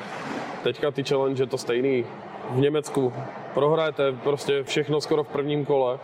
Teďka 0.63 0.91
ty 0.91 1.05
challenge 1.05 1.43
je 1.43 1.47
to 1.47 1.59
stejný. 1.59 2.05
V 2.51 2.59
Německu 2.59 3.13
prohrajete 3.55 4.13
prostě 4.13 4.63
všechno 4.63 5.01
skoro 5.01 5.25
v 5.25 5.29
prvním 5.29 5.65
kole 5.65 5.99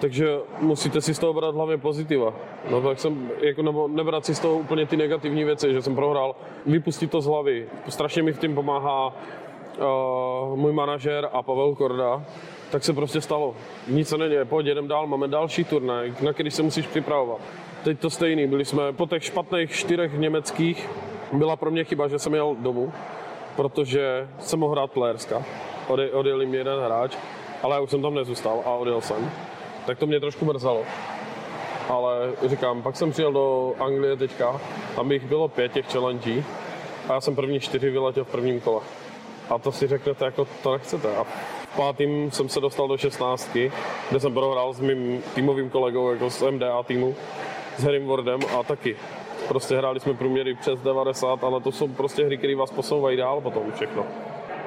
takže 0.00 0.38
musíte 0.60 1.00
si 1.00 1.14
z 1.14 1.18
toho 1.18 1.32
brát 1.32 1.54
hlavně 1.54 1.78
pozitiva. 1.78 2.34
No 2.70 2.82
tak 2.82 3.00
jsem, 3.00 3.30
jako, 3.40 3.62
nebo 3.62 3.88
nebrat 3.88 4.26
si 4.26 4.34
z 4.34 4.40
toho 4.40 4.54
úplně 4.54 4.86
ty 4.86 4.96
negativní 4.96 5.44
věci, 5.44 5.72
že 5.72 5.82
jsem 5.82 5.94
prohrál, 5.94 6.36
vypustit 6.66 7.10
to 7.10 7.20
z 7.20 7.26
hlavy. 7.26 7.66
Strašně 7.88 8.22
mi 8.22 8.32
v 8.32 8.38
tím 8.38 8.54
pomáhá 8.54 9.06
uh, 9.06 10.56
můj 10.58 10.72
manažer 10.72 11.28
a 11.32 11.42
Pavel 11.42 11.74
Korda, 11.74 12.24
tak 12.70 12.84
se 12.84 12.92
prostě 12.92 13.20
stalo. 13.20 13.54
Nic 13.88 14.08
se 14.08 14.18
není, 14.18 14.36
pojď, 14.44 14.66
jedem 14.66 14.88
dál, 14.88 15.06
máme 15.06 15.28
další 15.28 15.64
turnaj, 15.64 16.12
na 16.22 16.32
který 16.32 16.50
se 16.50 16.62
musíš 16.62 16.86
připravovat. 16.86 17.40
Teď 17.84 18.00
to 18.00 18.10
stejný, 18.10 18.46
byli 18.46 18.64
jsme 18.64 18.92
po 18.92 19.06
těch 19.06 19.24
špatných 19.24 19.72
čtyřech 19.72 20.18
německých, 20.18 20.88
byla 21.32 21.56
pro 21.56 21.70
mě 21.70 21.84
chyba, 21.84 22.08
že 22.08 22.18
jsem 22.18 22.34
jel 22.34 22.56
domů, 22.58 22.92
protože 23.56 24.28
jsem 24.38 24.58
mohl 24.58 24.72
hrát 24.72 24.90
playerska. 24.90 25.42
Ode, 25.88 26.10
odjel 26.10 26.46
mi 26.46 26.56
jeden 26.56 26.80
hráč, 26.80 27.16
ale 27.62 27.74
já 27.74 27.80
už 27.80 27.90
jsem 27.90 28.02
tam 28.02 28.14
nezůstal 28.14 28.62
a 28.66 28.70
odjel 28.70 29.00
jsem 29.00 29.30
tak 29.88 29.98
to 29.98 30.06
mě 30.06 30.20
trošku 30.20 30.44
mrzelo. 30.44 30.82
Ale 31.88 32.32
říkám, 32.46 32.82
pak 32.82 32.96
jsem 32.96 33.10
přijel 33.10 33.32
do 33.32 33.74
Anglie 33.80 34.16
teďka, 34.16 34.60
tam 34.96 35.12
jich 35.12 35.24
bylo 35.24 35.48
pět 35.48 35.72
těch 35.72 35.92
challenge 35.92 36.44
a 37.08 37.12
já 37.12 37.20
jsem 37.20 37.36
první 37.36 37.60
čtyři 37.60 37.90
vyletěl 37.90 38.24
v 38.24 38.30
prvním 38.30 38.60
kole. 38.60 38.80
A 39.50 39.58
to 39.58 39.72
si 39.72 39.86
řeknete, 39.86 40.24
jako 40.24 40.46
to 40.62 40.72
nechcete. 40.72 41.16
A 41.16 41.24
v 41.24 41.76
pátým 41.76 42.30
jsem 42.30 42.48
se 42.48 42.60
dostal 42.60 42.88
do 42.88 42.96
šestnáctky, 42.96 43.72
kde 44.10 44.20
jsem 44.20 44.34
prohrál 44.34 44.72
s 44.72 44.80
mým 44.80 45.22
týmovým 45.34 45.70
kolegou, 45.70 46.10
jako 46.10 46.30
z 46.30 46.42
MDA 46.50 46.82
týmu, 46.82 47.16
s 47.76 47.84
Harrym 47.84 48.06
Wardem 48.06 48.40
a 48.58 48.62
taky. 48.62 48.96
Prostě 49.48 49.76
hráli 49.76 50.00
jsme 50.00 50.14
průměry 50.14 50.54
přes 50.54 50.80
90, 50.80 51.44
ale 51.44 51.60
to 51.60 51.72
jsou 51.72 51.88
prostě 51.88 52.24
hry, 52.24 52.38
které 52.38 52.56
vás 52.56 52.70
posouvají 52.70 53.16
dál 53.16 53.40
potom 53.40 53.72
všechno. 53.72 54.06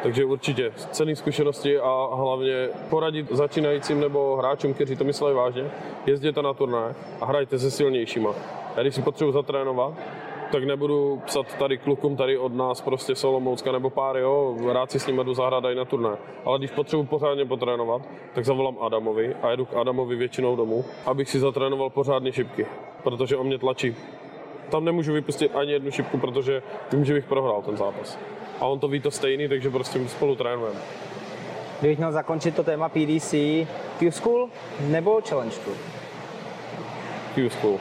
Takže 0.03 0.25
určitě 0.25 0.71
cený 0.75 1.15
zkušenosti 1.15 1.79
a 1.79 2.09
hlavně 2.13 2.69
poradit 2.89 3.31
začínajícím 3.31 3.99
nebo 3.99 4.35
hráčům, 4.35 4.73
kteří 4.73 4.95
to 4.95 5.03
myslí 5.03 5.33
vážně, 5.33 5.71
jezděte 6.05 6.41
na 6.41 6.53
turné 6.53 6.95
a 7.21 7.25
hrajte 7.25 7.59
se 7.59 7.71
silnějšíma. 7.71 8.33
Já 8.75 8.81
když 8.81 8.95
si 8.95 9.01
potřebuji 9.01 9.31
zatrénovat, 9.31 9.93
tak 10.51 10.63
nebudu 10.63 11.21
psat 11.25 11.53
tady 11.59 11.77
klukům 11.77 12.15
tady 12.15 12.37
od 12.37 12.53
nás 12.53 12.81
prostě 12.81 13.15
Solomoucka 13.15 13.71
nebo 13.71 13.89
pár, 13.89 14.17
jo, 14.17 14.57
rád 14.73 14.91
si 14.91 14.99
s 14.99 15.07
nimi 15.07 15.23
jdu 15.23 15.33
zahrát 15.33 15.63
i 15.63 15.75
na 15.75 15.85
turné. 15.85 16.09
Ale 16.45 16.59
když 16.59 16.71
potřebuji 16.71 17.03
pořádně 17.03 17.45
potrénovat, 17.45 18.01
tak 18.33 18.45
zavolám 18.45 18.77
Adamovi 18.81 19.35
a 19.41 19.51
jedu 19.51 19.65
k 19.65 19.73
Adamovi 19.73 20.15
většinou 20.15 20.55
domů, 20.55 20.85
abych 21.05 21.29
si 21.29 21.39
zatrénoval 21.39 21.89
pořádně 21.89 22.31
šipky, 22.31 22.65
protože 23.03 23.37
on 23.37 23.47
mě 23.47 23.57
tlačí. 23.57 23.95
Tam 24.71 24.85
nemůžu 24.85 25.13
vypustit 25.13 25.55
ani 25.55 25.71
jednu 25.71 25.91
šipku, 25.91 26.17
protože 26.17 26.63
vím, 26.91 27.05
že 27.05 27.13
bych 27.13 27.25
prohrál 27.25 27.61
ten 27.61 27.77
zápas 27.77 28.17
a 28.61 28.65
on 28.65 28.79
to 28.79 28.87
ví 28.87 28.99
to 28.99 29.11
stejný, 29.11 29.47
takže 29.47 29.69
prostě 29.69 29.99
spolu 30.07 30.35
trénujeme. 30.35 30.79
Kdybych 31.79 31.97
měl 31.97 32.11
zakončit 32.11 32.55
to 32.55 32.63
téma 32.63 32.89
PDC, 32.89 33.33
Q 33.99 34.11
School 34.11 34.49
nebo 34.79 35.21
Challenge 35.29 35.55
Tour? 35.65 35.75
Q 37.35 37.49
School. 37.49 37.79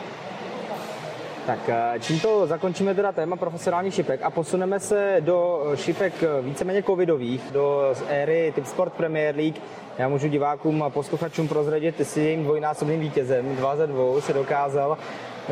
Tak 1.46 1.68
eh, 1.68 1.98
tímto 1.98 2.46
zakončíme 2.46 2.94
teda 2.94 3.12
téma 3.12 3.36
profesionálních 3.36 3.94
šipek 3.94 4.22
a 4.22 4.30
posuneme 4.30 4.80
se 4.80 5.16
do 5.20 5.64
šipek 5.74 6.14
víceméně 6.42 6.82
covidových, 6.82 7.42
do 7.52 7.94
éry 8.08 8.52
Tip 8.54 8.66
Sport 8.66 8.92
Premier 8.92 9.36
League. 9.36 9.56
Já 9.98 10.08
můžu 10.08 10.28
divákům 10.28 10.82
a 10.82 10.90
posluchačům 10.90 11.48
prozradit, 11.48 11.96
ty 11.96 12.04
jsi 12.04 12.20
jejím 12.20 12.44
dvojnásobným 12.44 13.00
vítězem, 13.00 13.56
2 13.56 13.76
ze 13.76 13.86
2 13.86 14.20
se 14.20 14.32
dokázal. 14.32 14.98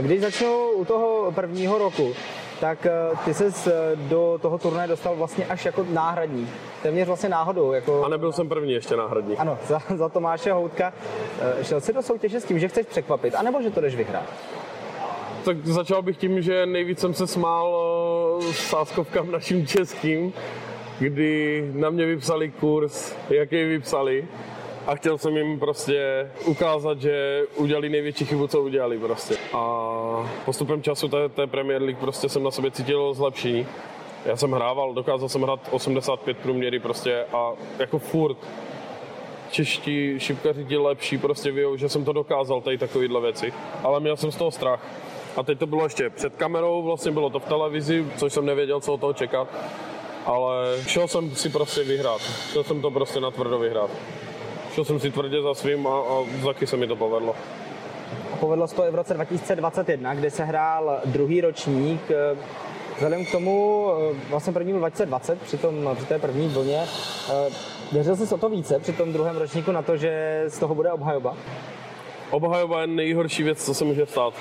Když 0.00 0.20
začnu 0.20 0.70
u 0.70 0.84
toho 0.84 1.32
prvního 1.34 1.78
roku, 1.78 2.14
tak 2.60 2.86
eh, 2.86 2.92
ty 3.24 3.34
se 3.34 3.46
eh, 3.46 3.96
do 3.96 4.38
toho 4.42 4.58
turnaje 4.58 4.88
dostal 4.88 5.16
vlastně 5.16 5.46
až 5.46 5.64
jako 5.64 5.86
náhradní. 5.92 6.48
Téměř 6.82 7.06
vlastně 7.06 7.28
náhodou. 7.28 7.72
Jako... 7.72 8.04
A 8.04 8.08
nebyl 8.08 8.32
jsem 8.32 8.48
první 8.48 8.72
ještě 8.72 8.96
náhradní. 8.96 9.36
Ano, 9.36 9.58
za, 9.66 9.82
za 9.96 10.08
Tomáše 10.08 10.52
Houtka. 10.52 10.92
Eh, 11.40 11.64
šel 11.64 11.80
jsi 11.80 11.92
do 11.92 12.02
soutěže 12.02 12.40
s 12.40 12.44
tím, 12.44 12.58
že 12.58 12.68
chceš 12.68 12.86
překvapit, 12.86 13.34
anebo 13.34 13.62
že 13.62 13.70
to 13.70 13.80
jdeš 13.80 13.96
vyhrát? 13.96 14.26
Tak 15.44 15.66
začal 15.66 16.02
bych 16.02 16.16
tím, 16.16 16.42
že 16.42 16.66
nejvíc 16.66 16.98
jsem 16.98 17.14
se 17.14 17.26
smál 17.26 17.78
sáskovkám 18.52 19.30
naším 19.30 19.66
českým, 19.66 20.32
kdy 20.98 21.70
na 21.74 21.90
mě 21.90 22.06
vypsali 22.06 22.50
kurz, 22.50 23.14
jaký 23.30 23.64
vypsali 23.64 24.28
a 24.88 24.94
chtěl 24.94 25.18
jsem 25.18 25.36
jim 25.36 25.58
prostě 25.58 26.30
ukázat, 26.44 27.00
že 27.00 27.42
udělali 27.56 27.88
největší 27.88 28.24
chybu, 28.24 28.46
co 28.46 28.62
udělali 28.62 28.98
prostě. 28.98 29.36
A 29.52 30.30
postupem 30.44 30.82
času 30.82 31.08
té, 31.08 31.28
té 31.28 31.46
Premier 31.46 31.82
League 31.82 31.98
prostě 31.98 32.28
jsem 32.28 32.42
na 32.42 32.50
sobě 32.50 32.70
cítil 32.70 33.14
zlepšení. 33.14 33.66
Já 34.24 34.36
jsem 34.36 34.52
hrával, 34.52 34.94
dokázal 34.94 35.28
jsem 35.28 35.42
hrát 35.42 35.60
85 35.70 36.38
průměry 36.38 36.78
prostě 36.78 37.24
a 37.32 37.52
jako 37.78 37.98
furt 37.98 38.36
čeští 39.50 40.14
šipkaři 40.18 40.64
ti 40.64 40.76
lepší 40.76 41.18
prostě 41.18 41.50
ví, 41.50 41.62
že 41.74 41.88
jsem 41.88 42.04
to 42.04 42.12
dokázal, 42.12 42.60
tady 42.60 42.78
takovýhle 42.78 43.20
věci. 43.20 43.52
Ale 43.84 44.00
měl 44.00 44.16
jsem 44.16 44.32
z 44.32 44.36
toho 44.36 44.50
strach. 44.50 44.86
A 45.36 45.42
teď 45.42 45.58
to 45.58 45.66
bylo 45.66 45.84
ještě 45.84 46.10
před 46.10 46.36
kamerou, 46.36 46.82
vlastně 46.82 47.10
bylo 47.12 47.30
to 47.30 47.40
v 47.40 47.44
televizi, 47.44 48.06
což 48.16 48.32
jsem 48.32 48.46
nevěděl, 48.46 48.80
co 48.80 48.94
od 48.94 49.00
toho 49.00 49.12
čekat. 49.12 49.48
Ale 50.26 50.82
šel 50.86 51.08
jsem 51.08 51.36
si 51.36 51.48
prostě 51.48 51.84
vyhrát. 51.84 52.20
Šel 52.52 52.64
jsem 52.64 52.82
to 52.82 52.90
prostě 52.90 53.20
na 53.20 53.30
tvrdo 53.30 53.58
vyhrát 53.58 53.90
šel 54.78 54.84
jsem 54.84 55.00
si 55.00 55.10
tvrdě 55.10 55.42
za 55.42 55.54
svým 55.54 55.86
a, 55.86 55.90
a 55.90 56.24
taky 56.44 56.66
se 56.66 56.76
mi 56.76 56.86
to 56.86 56.96
povedlo. 56.96 57.34
povedlo 58.40 58.68
se 58.68 58.74
to 58.74 58.88
i 58.88 58.90
v 58.90 58.94
roce 58.94 59.14
2021, 59.14 60.14
kde 60.14 60.30
se 60.30 60.44
hrál 60.44 61.00
druhý 61.04 61.40
ročník. 61.40 62.00
Vzhledem 62.94 63.24
k 63.24 63.32
tomu, 63.32 63.86
vlastně 64.30 64.52
první 64.52 64.72
byl 64.72 64.80
2020, 64.80 65.42
při, 65.42 65.58
tom, 65.58 65.90
při 65.96 66.06
té 66.06 66.18
první 66.18 66.48
vlně, 66.48 66.80
věřil 67.92 68.16
jsi 68.16 68.34
o 68.34 68.38
to 68.38 68.48
více 68.48 68.78
při 68.78 68.92
tom 68.92 69.12
druhém 69.12 69.36
ročníku 69.36 69.72
na 69.72 69.82
to, 69.82 69.96
že 69.96 70.44
z 70.48 70.58
toho 70.58 70.74
bude 70.74 70.92
obhajoba? 70.92 71.36
Obhajoba 72.30 72.80
je 72.80 72.86
nejhorší 72.86 73.42
věc, 73.42 73.64
co 73.64 73.74
se 73.74 73.84
může 73.84 74.06
stát 74.06 74.34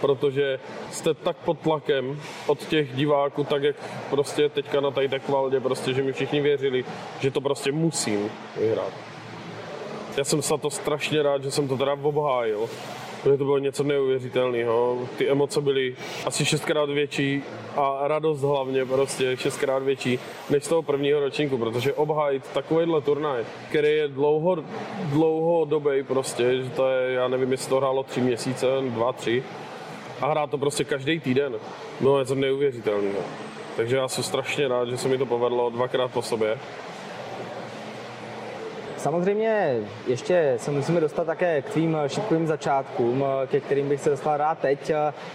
protože 0.00 0.60
jste 0.90 1.14
tak 1.14 1.36
pod 1.36 1.58
tlakem 1.58 2.20
od 2.46 2.66
těch 2.66 2.96
diváků, 2.96 3.44
tak 3.44 3.62
jak 3.62 3.76
prostě 4.10 4.48
teďka 4.48 4.80
na 4.80 4.90
tady 4.90 5.08
Valdě, 5.28 5.60
prostě, 5.60 5.94
že 5.94 6.02
mi 6.02 6.12
všichni 6.12 6.40
věřili, 6.40 6.84
že 7.20 7.30
to 7.30 7.40
prostě 7.40 7.72
musím 7.72 8.30
vyhrát. 8.60 9.15
Já 10.16 10.24
jsem 10.24 10.42
za 10.42 10.56
to 10.56 10.70
strašně 10.70 11.22
rád, 11.22 11.42
že 11.42 11.50
jsem 11.50 11.68
to 11.68 11.76
teda 11.76 11.96
obhájil, 12.02 12.68
protože 13.22 13.38
to 13.38 13.44
bylo 13.44 13.58
něco 13.58 13.82
neuvěřitelného. 13.84 14.98
Ty 15.18 15.28
emoce 15.28 15.60
byly 15.60 15.96
asi 16.26 16.44
šestkrát 16.44 16.90
větší 16.90 17.42
a 17.76 18.08
radost 18.08 18.40
hlavně 18.40 18.84
prostě 18.84 19.36
šestkrát 19.36 19.82
větší 19.82 20.18
než 20.50 20.64
z 20.64 20.68
toho 20.68 20.82
prvního 20.82 21.20
ročníku, 21.20 21.58
protože 21.58 21.94
obhájit 21.94 22.42
takovýhle 22.54 23.00
turnaj, 23.00 23.44
který 23.68 23.88
je 23.88 24.08
dlouho, 24.08 24.56
dlouhodobý 25.04 26.02
prostě, 26.02 26.62
že 26.62 26.70
to 26.70 26.88
je, 26.88 27.12
já 27.12 27.28
nevím, 27.28 27.52
jestli 27.52 27.68
to 27.68 27.76
hrálo 27.76 28.02
tři 28.02 28.20
měsíce, 28.20 28.66
dva, 28.80 29.12
tři, 29.12 29.44
a 30.20 30.26
hrát 30.26 30.50
to 30.50 30.58
prostě 30.58 30.84
každý 30.84 31.20
týden. 31.20 31.54
No 32.00 32.18
je 32.18 32.24
to 32.24 32.34
neuvěřitelné. 32.34 33.10
Takže 33.76 33.96
já 33.96 34.08
jsem 34.08 34.24
strašně 34.24 34.68
rád, 34.68 34.88
že 34.88 34.96
se 34.96 35.08
mi 35.08 35.18
to 35.18 35.26
povedlo 35.26 35.70
dvakrát 35.70 36.12
po 36.12 36.22
sobě. 36.22 36.58
Samozřejmě 39.06 39.80
ještě 40.06 40.54
se 40.56 40.70
musíme 40.70 41.00
dostat 41.00 41.24
také 41.24 41.62
k 41.62 41.70
tvým 41.70 41.96
šipkovým 42.06 42.46
začátkům, 42.46 43.24
ke 43.46 43.60
kterým 43.60 43.88
bych 43.88 44.00
se 44.00 44.10
dostal 44.10 44.36
rád 44.36 44.58
teď. 44.58 44.92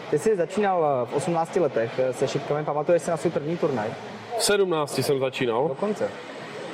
Ty 0.10 0.20
jsi 0.20 0.36
začínal 0.36 1.08
v 1.12 1.14
18 1.14 1.56
letech 1.56 2.00
se 2.12 2.28
šipkami, 2.28 2.66
pamatuješ 2.66 3.02
si 3.02 3.12
na 3.12 3.18
svůj 3.18 3.32
první 3.32 3.58
turnaj? 3.58 3.90
V 4.38 4.44
17 4.44 5.00
jsem 5.00 5.20
začínal. 5.20 5.68
Dokonce. 5.68 6.10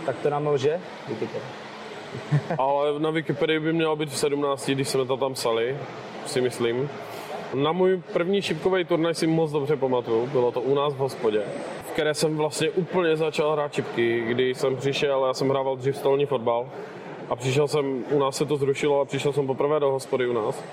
Tak 0.05 0.15
to 0.23 0.29
nám 0.29 0.47
lže? 0.47 0.79
Ale 2.57 2.99
na 2.99 3.09
Wikipedii 3.09 3.59
by 3.59 3.73
mělo 3.73 3.95
být 3.95 4.09
v 4.09 4.17
17, 4.17 4.69
když 4.69 4.87
jsme 4.87 5.05
to 5.05 5.17
tam 5.17 5.33
psali, 5.33 5.77
si 6.25 6.41
myslím. 6.41 6.89
Na 7.53 7.71
můj 7.71 8.01
první 8.13 8.41
šipkový 8.41 8.85
turnaj 8.85 9.13
si 9.13 9.27
moc 9.27 9.51
dobře 9.51 9.75
pamatuju, 9.75 10.27
bylo 10.27 10.51
to 10.51 10.61
u 10.61 10.75
nás 10.75 10.93
v 10.93 10.97
hospodě, 10.97 11.43
které 11.97 12.13
jsem 12.13 12.37
vlastně 12.37 12.69
úplně 12.69 13.17
začal 13.17 13.51
hrát 13.51 13.73
šipky, 13.73 14.21
kdy 14.21 14.55
jsem 14.55 14.75
přišel, 14.75 15.25
já 15.27 15.33
jsem 15.33 15.49
hrával 15.49 15.75
dřív 15.75 15.97
stolní 15.97 16.25
fotbal 16.25 16.69
a 17.29 17.35
přišel 17.35 17.67
jsem, 17.67 18.03
u 18.11 18.19
nás 18.19 18.37
se 18.37 18.45
to 18.45 18.57
zrušilo 18.57 19.01
a 19.01 19.05
přišel 19.05 19.33
jsem 19.33 19.47
poprvé 19.47 19.79
do 19.79 19.91
hospody 19.91 20.27
u 20.27 20.33
nás 20.33 20.63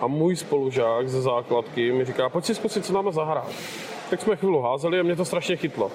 a 0.00 0.06
můj 0.06 0.36
spolužák 0.36 1.08
ze 1.08 1.22
základky 1.22 1.92
mi 1.92 2.04
říká, 2.04 2.28
pojď 2.28 2.44
si 2.44 2.54
zkusit, 2.54 2.86
co 2.86 2.92
nám 2.92 3.12
zahrát. 3.12 3.50
Tak 4.10 4.20
jsme 4.20 4.36
chvíli 4.36 4.58
házeli 4.62 5.00
a 5.00 5.02
mě 5.02 5.16
to 5.16 5.24
strašně 5.24 5.56
chytlo. 5.56 5.90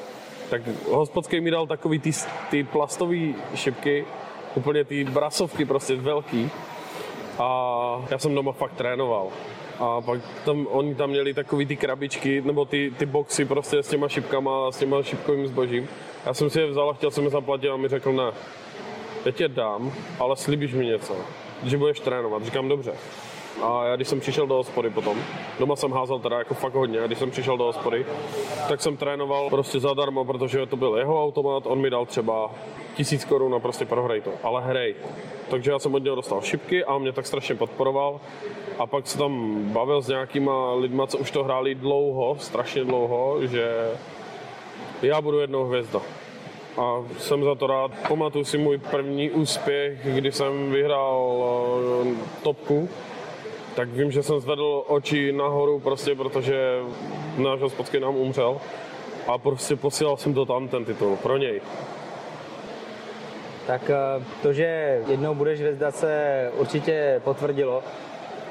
Tak 0.50 0.62
hospodský 0.90 1.42
mi 1.42 1.52
dal 1.52 1.68
takový 1.68 2.00
ty, 2.00 2.12
ty 2.50 2.64
plastové 2.64 3.34
šipky, 3.56 4.06
úplně 4.56 4.84
ty 4.84 5.04
brasovky 5.04 5.66
prostě 5.66 5.96
velký. 5.96 6.52
A 7.40 8.02
já 8.10 8.18
jsem 8.18 8.36
doma 8.36 8.52
fakt 8.52 8.74
trénoval. 8.74 9.28
A 9.80 10.02
pak 10.02 10.20
tam, 10.46 10.68
oni 10.70 10.96
tam 10.96 11.10
měli 11.10 11.34
takový 11.34 11.66
ty 11.66 11.76
krabičky, 11.76 12.42
nebo 12.42 12.66
ty, 12.66 12.94
ty 12.98 13.06
boxy 13.06 13.46
prostě 13.46 13.84
s 13.84 13.90
těma 13.90 14.10
šipkama 14.10 14.68
a 14.68 14.72
s 14.72 14.78
těma 14.78 15.04
šipkovým 15.04 15.48
zbožím. 15.48 15.88
Já 16.26 16.34
jsem 16.34 16.50
si 16.50 16.60
je 16.60 16.68
vzal 16.68 16.90
a 16.90 16.94
chtěl 16.94 17.12
jsem 17.12 17.24
je 17.24 17.30
zaplatit 17.30 17.70
a 17.70 17.78
mi 17.78 17.88
řekl 17.88 18.14
ne, 18.14 18.32
teď 19.24 19.42
je 19.42 19.48
dám, 19.48 19.94
ale 20.20 20.36
slíbíš 20.36 20.74
mi 20.74 20.86
něco, 20.86 21.16
že 21.64 21.78
budeš 21.78 22.00
trénovat. 22.00 22.46
Říkám 22.46 22.70
dobře. 22.70 22.94
A 23.62 23.86
já 23.86 23.96
když 23.96 24.08
jsem 24.08 24.20
přišel 24.20 24.48
do 24.48 24.56
hospody 24.56 24.90
potom, 24.90 25.18
doma 25.60 25.76
jsem 25.76 25.92
házel 25.92 26.20
teda 26.20 26.38
jako 26.38 26.54
fakt 26.54 26.74
hodně, 26.74 27.00
a 27.00 27.08
když 27.08 27.20
jsem 27.20 27.32
přišel 27.32 27.58
do 27.58 27.64
hospody, 27.64 28.06
tak 28.68 28.82
jsem 28.82 28.98
trénoval 28.98 29.50
prostě 29.50 29.80
zadarmo, 29.80 30.26
protože 30.26 30.66
to 30.66 30.78
byl 30.78 30.96
jeho 30.96 31.24
automat, 31.24 31.64
on 31.66 31.82
mi 31.82 31.90
dal 31.90 32.06
třeba 32.06 32.52
tisíc 32.96 33.26
korun 33.26 33.56
a 33.56 33.60
prostě 33.60 33.86
prohraj 33.86 34.22
to, 34.22 34.32
ale 34.44 34.62
hrej. 34.62 34.96
Takže 35.50 35.72
já 35.72 35.80
jsem 35.80 35.96
od 35.96 36.04
něho 36.04 36.16
dostal 36.16 36.42
šipky 36.42 36.84
a 36.84 36.94
on 36.94 37.02
mě 37.02 37.12
tak 37.12 37.28
strašně 37.28 37.56
podporoval 37.56 38.20
a 38.80 38.86
pak 38.86 39.08
se 39.08 39.18
tam 39.18 39.64
bavil 39.74 40.02
s 40.02 40.08
nějakýma 40.08 40.74
lidma, 40.74 41.08
co 41.08 41.18
už 41.18 41.32
to 41.32 41.44
hráli 41.44 41.76
dlouho, 41.76 42.36
strašně 42.40 42.84
dlouho, 42.84 43.48
že 43.48 43.92
já 45.02 45.22
budu 45.22 45.40
jednou 45.40 45.64
hvězda. 45.64 46.02
A 46.78 47.04
jsem 47.18 47.44
za 47.44 47.56
to 47.56 47.68
rád. 47.68 47.92
Pamatuju 48.08 48.46
si 48.46 48.58
můj 48.58 48.78
první 48.78 49.32
úspěch, 49.32 50.00
kdy 50.16 50.32
jsem 50.32 50.72
vyhrál 50.72 51.44
eh, 52.06 52.16
topku, 52.44 52.90
tak 53.76 53.90
vím, 53.90 54.12
že 54.12 54.24
jsem 54.24 54.40
zvedl 54.40 54.84
oči 54.88 55.32
nahoru 55.32 55.80
prostě, 55.80 56.16
protože 56.16 56.80
náš 57.38 57.60
hospodský 57.62 58.00
nám 58.00 58.16
umřel 58.16 58.58
a 59.28 59.38
prostě 59.38 59.76
posílal 59.76 60.18
jsem 60.18 60.34
to 60.34 60.46
tam 60.46 60.68
ten 60.68 60.86
titul 60.86 61.16
pro 61.16 61.38
něj. 61.38 61.62
Tak 63.70 63.90
eh, 63.90 64.24
to, 64.42 64.54
že 64.54 65.02
jednou 65.08 65.36
budeš 65.36 65.60
hvězda, 65.60 65.92
se 65.92 66.52
určitě 66.58 67.22
potvrdilo. 67.24 67.84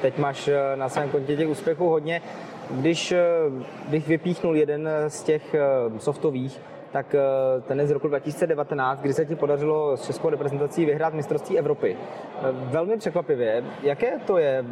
Teď 0.01 0.17
máš 0.17 0.47
eh, 0.47 0.75
na 0.75 0.89
svém 0.89 1.09
kontě 1.09 1.37
těch 1.37 1.47
úspěchů 1.49 1.89
hodně. 1.89 2.21
Když 2.69 3.11
eh, 3.11 3.19
bych 3.89 4.07
vypíchnul 4.07 4.55
jeden 4.55 4.89
z 5.07 5.23
těch 5.23 5.55
softových, 5.97 6.59
tak 6.91 7.15
ten 7.67 7.79
je 7.79 7.87
z 7.87 7.91
roku 7.91 8.07
2019, 8.07 9.01
kdy 9.01 9.13
se 9.13 9.25
ti 9.25 9.35
podařilo 9.35 9.97
s 9.97 10.05
českou 10.05 10.29
reprezentací 10.29 10.85
vyhrát 10.85 11.13
mistrovství 11.13 11.59
Evropy. 11.59 11.97
Velmi 12.51 12.97
překvapivě, 12.97 13.63
jaké 13.83 14.19
to 14.19 14.37
je 14.37 14.65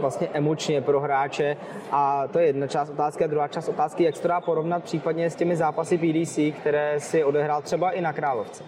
vlastně 0.00 0.28
emočně 0.32 0.80
pro 0.80 1.00
hráče 1.00 1.56
a 1.90 2.28
to 2.28 2.38
je 2.38 2.46
jedna 2.46 2.66
část 2.66 2.90
otázky 2.90 3.24
a 3.24 3.26
druhá 3.26 3.48
část 3.48 3.68
otázky, 3.68 4.04
jak 4.04 4.16
se 4.16 4.22
to 4.22 4.28
dá 4.28 4.40
porovnat 4.40 4.84
případně 4.84 5.30
s 5.30 5.36
těmi 5.36 5.56
zápasy 5.56 5.98
PDC, 5.98 6.38
které 6.60 7.00
si 7.00 7.24
odehrál 7.24 7.62
třeba 7.62 7.90
i 7.90 8.00
na 8.00 8.12
Královce. 8.12 8.64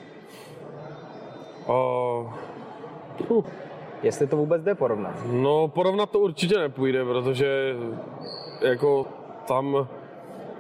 Uh, 1.69 2.33
uh, 3.29 3.45
jestli 4.03 4.27
to 4.27 4.37
vůbec 4.37 4.63
jde 4.63 4.75
porovnat? 4.75 5.15
No, 5.27 5.69
porovnat 5.69 6.11
to 6.11 6.19
určitě 6.19 6.59
nepůjde, 6.59 7.05
protože 7.05 7.77
jako 8.61 9.07
tam 9.47 9.89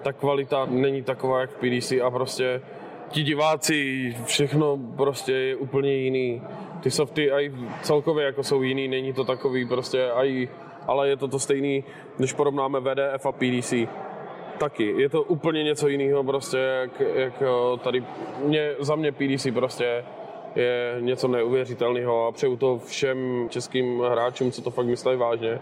ta 0.04 0.12
kvalita 0.12 0.66
není 0.70 1.02
taková 1.02 1.40
jak 1.40 1.50
v 1.50 1.56
PDC 1.56 1.92
a 1.92 2.10
prostě 2.10 2.60
ti 3.08 3.22
diváci, 3.22 4.16
všechno 4.24 4.78
prostě 4.96 5.32
je 5.32 5.56
úplně 5.56 5.94
jiný. 5.94 6.42
Ty 6.80 6.90
softy 6.90 7.30
aj 7.30 7.52
celkově 7.82 8.26
jako 8.26 8.42
jsou 8.42 8.62
jiný, 8.62 8.88
není 8.88 9.12
to 9.12 9.24
takový 9.24 9.66
prostě 9.66 10.10
aj, 10.10 10.48
ale 10.86 11.08
je 11.08 11.16
to 11.16 11.28
to 11.28 11.38
stejný, 11.38 11.84
když 12.16 12.32
porovnáme 12.32 12.80
VDF 12.80 13.26
a 13.26 13.32
PDC. 13.32 13.74
Taky, 14.58 14.94
je 14.98 15.08
to 15.08 15.22
úplně 15.22 15.62
něco 15.62 15.88
jiného 15.88 16.24
prostě, 16.24 16.58
jak, 16.58 17.02
jak 17.14 17.42
tady, 17.82 18.04
mě, 18.44 18.74
za 18.78 18.94
mě 18.94 19.12
PDC 19.12 19.46
prostě 19.54 20.04
je 20.54 20.96
něco 21.00 21.28
neuvěřitelného 21.28 22.26
a 22.26 22.32
přeju 22.32 22.56
to 22.56 22.78
všem 22.78 23.48
českým 23.50 24.00
hráčům, 24.00 24.52
co 24.52 24.62
to 24.62 24.70
fakt 24.70 24.86
myslí 24.86 25.16
vážně, 25.16 25.58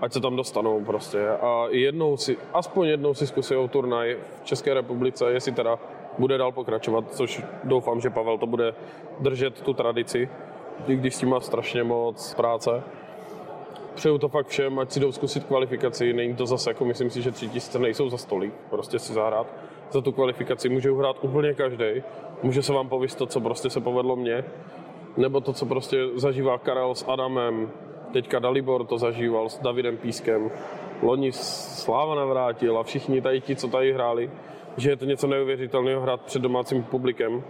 ať 0.00 0.12
se 0.12 0.20
tam 0.20 0.36
dostanou 0.36 0.84
prostě. 0.84 1.28
A 1.28 1.64
jednou 1.70 2.16
si, 2.16 2.36
aspoň 2.54 2.86
jednou 2.86 3.14
si 3.14 3.26
zkusí 3.26 3.54
turnaj 3.70 4.16
v 4.42 4.44
České 4.44 4.74
republice, 4.74 5.32
jestli 5.32 5.52
teda 5.52 5.78
bude 6.18 6.38
dál 6.38 6.52
pokračovat, 6.52 7.04
což 7.14 7.42
doufám, 7.64 8.00
že 8.00 8.10
Pavel 8.10 8.38
to 8.38 8.46
bude 8.46 8.74
držet 9.20 9.60
tu 9.60 9.74
tradici, 9.74 10.28
i 10.86 10.96
když 10.96 11.14
s 11.14 11.18
tím 11.18 11.28
má 11.28 11.40
strašně 11.40 11.84
moc 11.84 12.34
práce. 12.34 12.82
Přeju 13.94 14.18
to 14.18 14.28
fakt 14.28 14.46
všem, 14.46 14.78
ať 14.78 14.90
si 14.90 15.00
jdou 15.00 15.12
zkusit 15.12 15.44
kvalifikaci, 15.44 16.12
není 16.12 16.34
to 16.34 16.46
zase, 16.46 16.70
jako 16.70 16.84
myslím 16.84 17.10
si, 17.10 17.22
že 17.22 17.30
tři 17.30 17.48
tisíce 17.48 17.78
nejsou 17.78 18.10
za 18.10 18.18
stolik, 18.18 18.54
prostě 18.70 18.98
si 18.98 19.12
zahrát 19.12 19.46
za 19.90 20.00
tu 20.00 20.12
kvalifikaci 20.12 20.68
může 20.68 20.90
uhrát 20.90 21.16
úplně 21.22 21.54
každý. 21.54 22.02
Může 22.42 22.62
se 22.62 22.72
vám 22.72 22.88
pověst 22.88 23.14
to, 23.14 23.26
co 23.26 23.40
prostě 23.40 23.70
se 23.70 23.80
povedlo 23.80 24.16
mně, 24.16 24.44
nebo 25.16 25.40
to, 25.40 25.52
co 25.52 25.66
prostě 25.66 26.06
zažívá 26.14 26.58
Karel 26.58 26.94
s 26.94 27.04
Adamem, 27.08 27.70
teďka 28.12 28.38
Dalibor 28.38 28.86
to 28.86 28.98
zažíval 28.98 29.48
s 29.48 29.58
Davidem 29.58 29.96
Pískem, 29.96 30.50
loni 31.02 31.32
Sláva 31.32 32.14
navrátil 32.14 32.78
a 32.78 32.82
všichni 32.82 33.20
tady 33.20 33.40
ti, 33.40 33.56
co 33.56 33.68
tady 33.68 33.92
hráli, 33.92 34.30
že 34.76 34.90
je 34.90 34.96
to 34.96 35.04
něco 35.04 35.26
neuvěřitelného 35.26 36.00
hrát 36.00 36.20
před 36.20 36.42
domácím 36.42 36.82
publikem, 36.82 37.42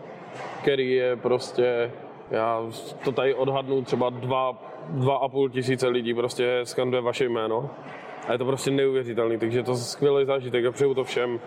který 0.62 0.92
je 0.92 1.16
prostě, 1.16 1.92
já 2.31 2.62
to 3.05 3.12
tady 3.12 3.35
odhadnu, 3.35 3.83
třeba 3.83 4.11
dva, 4.11 4.62
dva 4.88 5.16
a 5.16 5.29
půl 5.29 5.49
tisíce 5.49 5.88
lidí 5.88 6.14
prostě 6.14 6.61
skanduje 6.64 7.03
vaše 7.03 7.25
jméno. 7.25 7.71
A 8.29 8.33
je 8.33 8.38
to 8.38 8.44
prostě 8.44 8.71
neuvěřitelný, 8.71 9.38
takže 9.38 9.62
to 9.62 9.71
je 9.71 9.77
skvělý 9.77 10.25
zážitek 10.25 10.64
a 10.64 10.73
přeju 10.73 10.94
to 10.94 11.05
všem. 11.05 11.40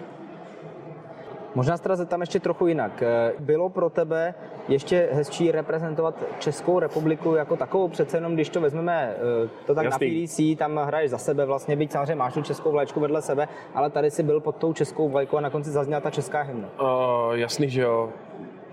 Možná 1.56 1.78
se 1.78 1.84
teda 1.84 1.96
zeptám 1.96 2.22
ještě 2.22 2.40
trochu 2.40 2.68
jinak. 2.68 3.02
Eh, 3.02 3.34
bylo 3.40 3.70
pro 3.70 3.90
tebe 3.90 4.34
ještě 4.68 5.10
hezčí 5.12 5.52
reprezentovat 5.52 6.24
Českou 6.40 6.80
republiku 6.80 7.36
jako 7.36 7.56
takovou? 7.58 7.88
Přece 7.88 8.18
jenom, 8.18 8.34
když 8.34 8.50
to 8.50 8.62
vezmeme 8.62 9.16
eh, 9.16 9.50
to 9.66 9.76
tak 9.76 9.86
Jasný. 9.86 10.22
na 10.22 10.28
PDC, 10.28 10.58
tam 10.58 10.78
hraješ 10.78 11.12
za 11.12 11.18
sebe 11.18 11.46
vlastně, 11.46 11.76
byť 11.76 11.92
samozřejmě 11.92 12.16
máš 12.16 12.34
tu 12.34 12.42
českou 12.42 12.72
vlaječku 12.72 13.00
vedle 13.00 13.22
sebe, 13.22 13.48
ale 13.74 13.90
tady 13.90 14.12
si 14.12 14.24
byl 14.24 14.40
pod 14.40 14.56
tou 14.56 14.74
českou 14.74 15.10
vlajkou 15.10 15.38
a 15.38 15.42
na 15.42 15.50
konci 15.50 15.72
zazněla 15.72 16.02
ta 16.02 16.10
česká 16.10 16.42
hymna. 16.42 16.70
Uh, 16.82 17.34
jasný, 17.34 17.70
že 17.70 17.82
jo. 17.82 18.10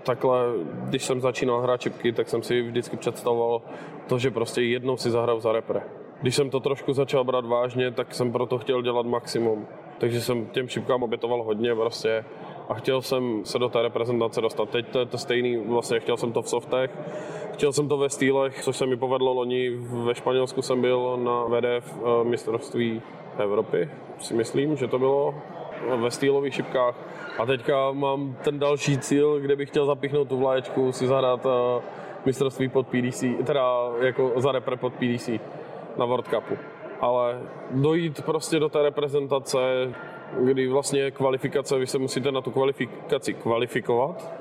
Takhle, 0.03 0.39
když 0.83 1.05
jsem 1.05 1.21
začínal 1.21 1.61
hrát 1.61 1.81
čipky, 1.81 2.11
tak 2.11 2.29
jsem 2.29 2.43
si 2.43 2.61
vždycky 2.61 2.97
představoval 2.97 3.61
to, 4.07 4.19
že 4.19 4.31
prostě 4.31 4.61
jednou 4.61 4.97
si 4.97 5.11
zahraju 5.11 5.39
za 5.39 5.51
repre. 5.51 5.81
když 6.21 6.35
jsem 6.35 6.49
to 6.49 6.59
trošku 6.59 6.93
začal 6.93 7.23
brát 7.23 7.45
vážně, 7.45 7.91
tak 7.91 8.13
jsem 8.15 8.31
proto 8.31 8.57
chtěl 8.57 8.81
dělat 8.81 9.05
maximum. 9.05 9.67
Takže 9.97 10.21
jsem 10.21 10.45
těm 10.45 10.67
šipkám 10.67 11.03
obětoval 11.03 11.43
hodně 11.43 11.75
prostě 11.75 12.25
a 12.69 12.73
chtěl 12.73 13.01
jsem 13.01 13.45
se 13.45 13.59
do 13.59 13.69
té 13.69 13.81
reprezentace 13.81 14.41
dostat. 14.41 14.69
Teď 14.69 14.87
to 14.87 14.99
je 14.99 15.05
to 15.05 15.17
stejný, 15.17 15.57
vlastně 15.57 15.99
chtěl 15.99 16.17
jsem 16.17 16.31
to 16.31 16.41
v 16.41 16.49
softech, 16.49 16.91
chtěl 17.53 17.73
jsem 17.73 17.87
to 17.87 17.97
ve 17.97 18.09
stýlech, 18.09 18.63
což 18.63 18.77
se 18.77 18.85
mi 18.85 18.97
povedlo 18.97 19.33
loni. 19.33 19.69
Ve 19.79 20.15
Španělsku 20.15 20.61
jsem 20.61 20.81
byl 20.81 21.17
na 21.17 21.43
VDF 21.43 21.97
eh, 21.97 22.23
mistrovství 22.23 23.01
Evropy, 23.37 23.89
si 24.19 24.33
myslím, 24.33 24.75
že 24.75 24.87
to 24.87 24.99
bylo 24.99 25.35
ve 25.95 26.11
stýlových 26.11 26.53
šipkách. 26.53 26.95
A 27.39 27.45
teďka 27.45 27.91
mám 27.91 28.37
ten 28.43 28.59
další 28.59 28.97
cíl, 28.97 29.39
kde 29.39 29.55
bych 29.55 29.69
chtěl 29.69 29.85
zapichnout 29.85 30.27
tu 30.27 30.37
vlaječku, 30.37 30.91
si 30.91 31.07
zahrát 31.07 31.45
eh, 31.45 31.81
mistrovství 32.25 32.69
pod 32.69 32.87
PDC, 32.87 33.23
teda 33.45 33.91
jako 34.01 34.31
za 34.35 34.51
repre 34.51 34.77
pod 34.77 34.93
PDC 34.93 35.29
na 35.97 36.05
World 36.05 36.27
Cupu. 36.27 36.57
Ale 37.01 37.41
dojít 37.71 38.21
prostě 38.21 38.59
do 38.59 38.69
té 38.69 38.81
reprezentace, 38.81 39.59
kdy 40.37 40.67
vlastně 40.67 41.11
kvalifikace, 41.11 41.79
vy 41.79 41.87
se 41.87 41.97
musíte 41.97 42.31
na 42.31 42.41
tu 42.41 42.51
kvalifikaci 42.51 43.33
kvalifikovat 43.33 44.33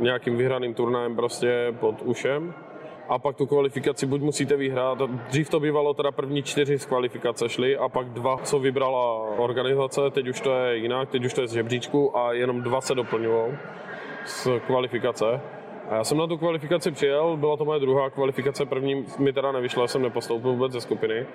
nějakým 0.00 0.36
vyhraným 0.36 0.74
turnajem 0.74 1.16
prostě 1.16 1.74
pod 1.80 2.02
ušem 2.02 2.54
a 3.08 3.18
pak 3.18 3.36
tu 3.36 3.46
kvalifikaci 3.46 4.06
buď 4.06 4.20
musíte 4.20 4.56
vyhrát, 4.56 4.98
dřív 5.28 5.50
to 5.50 5.60
bývalo 5.60 5.94
teda 5.94 6.12
první 6.12 6.42
čtyři 6.42 6.78
z 6.78 6.86
kvalifikace 6.86 7.48
šly 7.48 7.76
a 7.76 7.88
pak 7.88 8.08
dva, 8.08 8.36
co 8.36 8.58
vybrala 8.58 9.20
organizace, 9.38 10.00
teď 10.10 10.28
už 10.28 10.40
to 10.40 10.54
je 10.54 10.76
jinak, 10.76 11.10
teď 11.10 11.24
už 11.24 11.34
to 11.34 11.40
je 11.40 11.48
z 11.48 11.52
žebříčku 11.52 12.18
a 12.18 12.32
jenom 12.32 12.62
dva 12.62 12.80
se 12.80 12.94
doplňují 12.94 13.58
z 14.24 14.48
kvalifikace. 14.66 15.40
A 15.90 15.94
já 15.94 16.04
jsem 16.04 16.18
na 16.18 16.26
tu 16.26 16.38
kvalifikaci 16.38 16.90
přijel, 16.90 17.36
byla 17.36 17.56
to 17.56 17.64
moje 17.64 17.80
druhá 17.80 18.10
kvalifikace, 18.10 18.66
první 18.66 19.06
mi 19.18 19.32
teda 19.32 19.52
nevyšla, 19.52 19.88
jsem 19.88 20.02
nepostoupil 20.02 20.52
vůbec 20.52 20.72
ze 20.72 20.80
skupiny. 20.80 21.26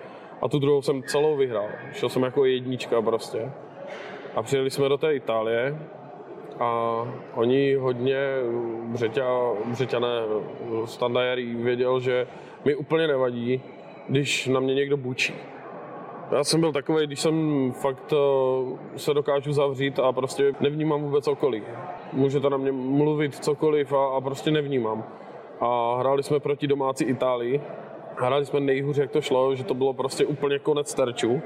A 0.42 0.50
tu 0.50 0.60
druhou 0.60 0.82
jsem 0.82 1.04
celou 1.04 1.38
vyhrál. 1.38 1.68
Šel 1.94 2.10
jsem 2.10 2.24
jako 2.24 2.46
jednička 2.46 3.02
prostě. 3.02 3.52
A 4.36 4.44
přijeli 4.44 4.70
jsme 4.70 4.90
do 4.90 4.98
té 4.98 5.14
Itálie 5.16 5.80
a 6.60 7.02
oni 7.34 7.76
hodně, 7.76 8.18
Břeťa, 8.84 9.28
Břeťané, 9.66 10.22
Standajer 10.86 11.40
věděl, 11.40 12.00
že 12.00 12.28
mi 12.66 12.76
úplně 12.76 13.08
nevadí, 13.08 13.62
když 14.08 14.48
na 14.48 14.60
mě 14.60 14.76
někdo 14.76 14.98
bučí. 14.98 15.34
Já 16.32 16.44
jsem 16.44 16.60
byl 16.60 16.72
takový, 16.72 17.08
když 17.08 17.20
jsem 17.20 17.72
fakt 17.72 18.14
eh, 18.14 18.98
se 18.98 19.14
dokážu 19.14 19.54
zavřít 19.54 20.00
a 20.00 20.12
prostě 20.12 20.54
nevnímám 20.60 21.02
vůbec 21.02 21.28
okolí. 21.28 21.64
Můžete 22.14 22.50
na 22.50 22.58
mě 22.58 22.72
mluvit 22.72 23.36
cokoliv 23.36 23.94
a, 23.94 24.08
a 24.18 24.22
prostě 24.22 24.52
nevnímám. 24.52 25.04
A 25.60 25.98
hráli 26.00 26.24
jsme 26.24 26.40
proti 26.40 26.68
domácí 26.68 27.04
Itálii. 27.04 27.62
Hráli 28.18 28.46
jsme 28.46 28.60
nejhůř, 28.60 28.98
jak 28.98 29.12
to 29.12 29.22
šlo, 29.22 29.56
že 29.56 29.64
to 29.64 29.74
bylo 29.74 29.94
prostě 29.94 30.26
úplně 30.26 30.60
konec 30.60 30.94
terčů. 30.94 31.42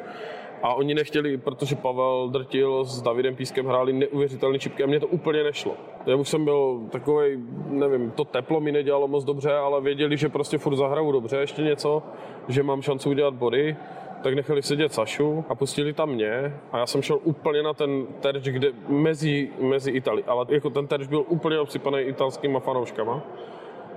A 0.64 0.74
oni 0.74 0.94
nechtěli, 0.94 1.38
protože 1.38 1.76
Pavel 1.76 2.30
Drtil 2.30 2.86
s 2.86 3.02
Davidem 3.02 3.36
Pískem 3.36 3.66
hráli 3.66 3.94
neuvěřitelné 3.94 4.60
čipky 4.60 4.84
a 4.84 4.88
mně 4.88 5.00
to 5.00 5.08
úplně 5.08 5.44
nešlo. 5.44 5.74
Já 6.06 6.16
už 6.16 6.30
jsem 6.30 6.46
byl 6.46 6.82
takový, 6.92 7.44
nevím, 7.68 8.12
to 8.12 8.26
teplo 8.26 8.60
mi 8.60 8.72
nedělalo 8.72 9.08
moc 9.08 9.24
dobře, 9.24 9.54
ale 9.54 9.82
věděli, 9.82 10.18
že 10.18 10.30
prostě 10.30 10.58
furt 10.58 10.76
zahraju 10.76 11.12
dobře 11.12 11.38
ještě 11.38 11.62
něco, 11.62 12.04
že 12.48 12.64
mám 12.64 12.82
šanci 12.82 13.10
udělat 13.10 13.34
body 13.34 13.76
tak 14.24 14.34
nechali 14.34 14.64
sedět 14.64 14.94
Sašu 14.94 15.46
a 15.50 15.56
pustili 15.56 15.94
tam 15.94 16.10
mě 16.10 16.54
a 16.72 16.78
já 16.78 16.86
jsem 16.86 17.02
šel 17.02 17.20
úplně 17.24 17.64
na 17.64 17.74
ten 17.74 18.06
terč, 18.20 18.44
kde 18.44 18.72
mezi, 18.88 19.50
mezi 19.60 19.92
Itali, 19.92 20.24
ale 20.24 20.46
jako 20.50 20.70
ten 20.70 20.88
terč 20.88 21.08
byl 21.08 21.26
úplně 21.28 21.60
obsypaný 21.60 22.00
italskýma 22.00 22.60
fanouškama. 22.60 23.22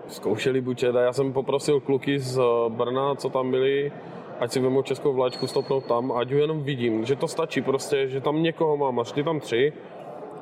Zkoušeli 0.06 0.60
bučet 0.60 0.96
a 0.96 1.00
já 1.00 1.12
jsem 1.12 1.32
poprosil 1.32 1.80
kluky 1.80 2.18
z 2.18 2.40
Brna, 2.68 3.14
co 3.14 3.28
tam 3.28 3.50
byli, 3.50 3.92
ať 4.40 4.52
si 4.52 4.60
vemou 4.60 4.82
českou 4.82 5.12
vláčku, 5.12 5.46
stopnout 5.46 5.84
tam, 5.84 6.12
ať 6.12 6.32
ho 6.32 6.38
jenom 6.38 6.62
vidím, 6.62 7.04
že 7.04 7.16
to 7.16 7.28
stačí 7.28 7.62
prostě, 7.62 8.08
že 8.08 8.20
tam 8.20 8.42
někoho 8.42 8.76
mám 8.76 9.00
a 9.00 9.04
šli 9.04 9.24
tam 9.24 9.40
tři 9.40 9.72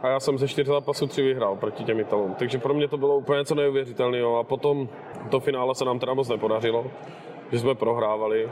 a 0.02 0.08
já 0.08 0.20
jsem 0.20 0.38
ze 0.38 0.48
čtyř 0.48 0.66
zápasů 0.66 1.06
tři 1.06 1.22
vyhrál 1.22 1.56
proti 1.56 1.84
těm 1.84 2.00
Italům. 2.00 2.34
Takže 2.38 2.58
pro 2.58 2.74
mě 2.74 2.88
to 2.88 2.96
bylo 2.96 3.16
úplně 3.16 3.38
něco 3.38 3.54
neuvěřitelného 3.54 4.38
a 4.38 4.44
potom 4.44 4.88
to 5.30 5.40
finále 5.40 5.74
se 5.74 5.84
nám 5.84 5.98
teda 5.98 6.14
moc 6.14 6.28
nepodařilo, 6.28 6.86
že 7.52 7.58
jsme 7.58 7.74
prohrávali, 7.74 8.48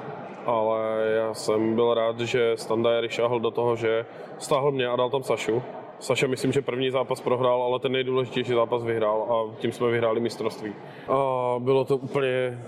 ale 0.46 0.81
já 1.16 1.35
jsem 1.35 1.74
byl 1.74 1.94
rád, 1.94 2.20
že 2.20 2.57
Standard 2.57 3.11
šáhl 3.11 3.40
do 3.40 3.50
toho, 3.50 3.76
že 3.76 4.07
stáhl 4.38 4.72
mě 4.72 4.88
a 4.88 4.96
dal 4.96 5.11
tam 5.11 5.22
Sašu. 5.22 5.62
Saša 5.98 6.26
myslím, 6.26 6.52
že 6.52 6.62
první 6.62 6.90
zápas 6.90 7.20
prohrál, 7.20 7.62
ale 7.62 7.78
ten 7.78 7.92
nejdůležitější 7.92 8.52
zápas 8.52 8.85
vyhrál 8.85 9.26
a 9.31 9.61
tím 9.61 9.72
jsme 9.72 9.90
vyhráli 9.90 10.20
mistrovství. 10.20 10.74
A 11.09 11.55
bylo 11.59 11.85
to 11.85 11.96
úplně 11.96 12.59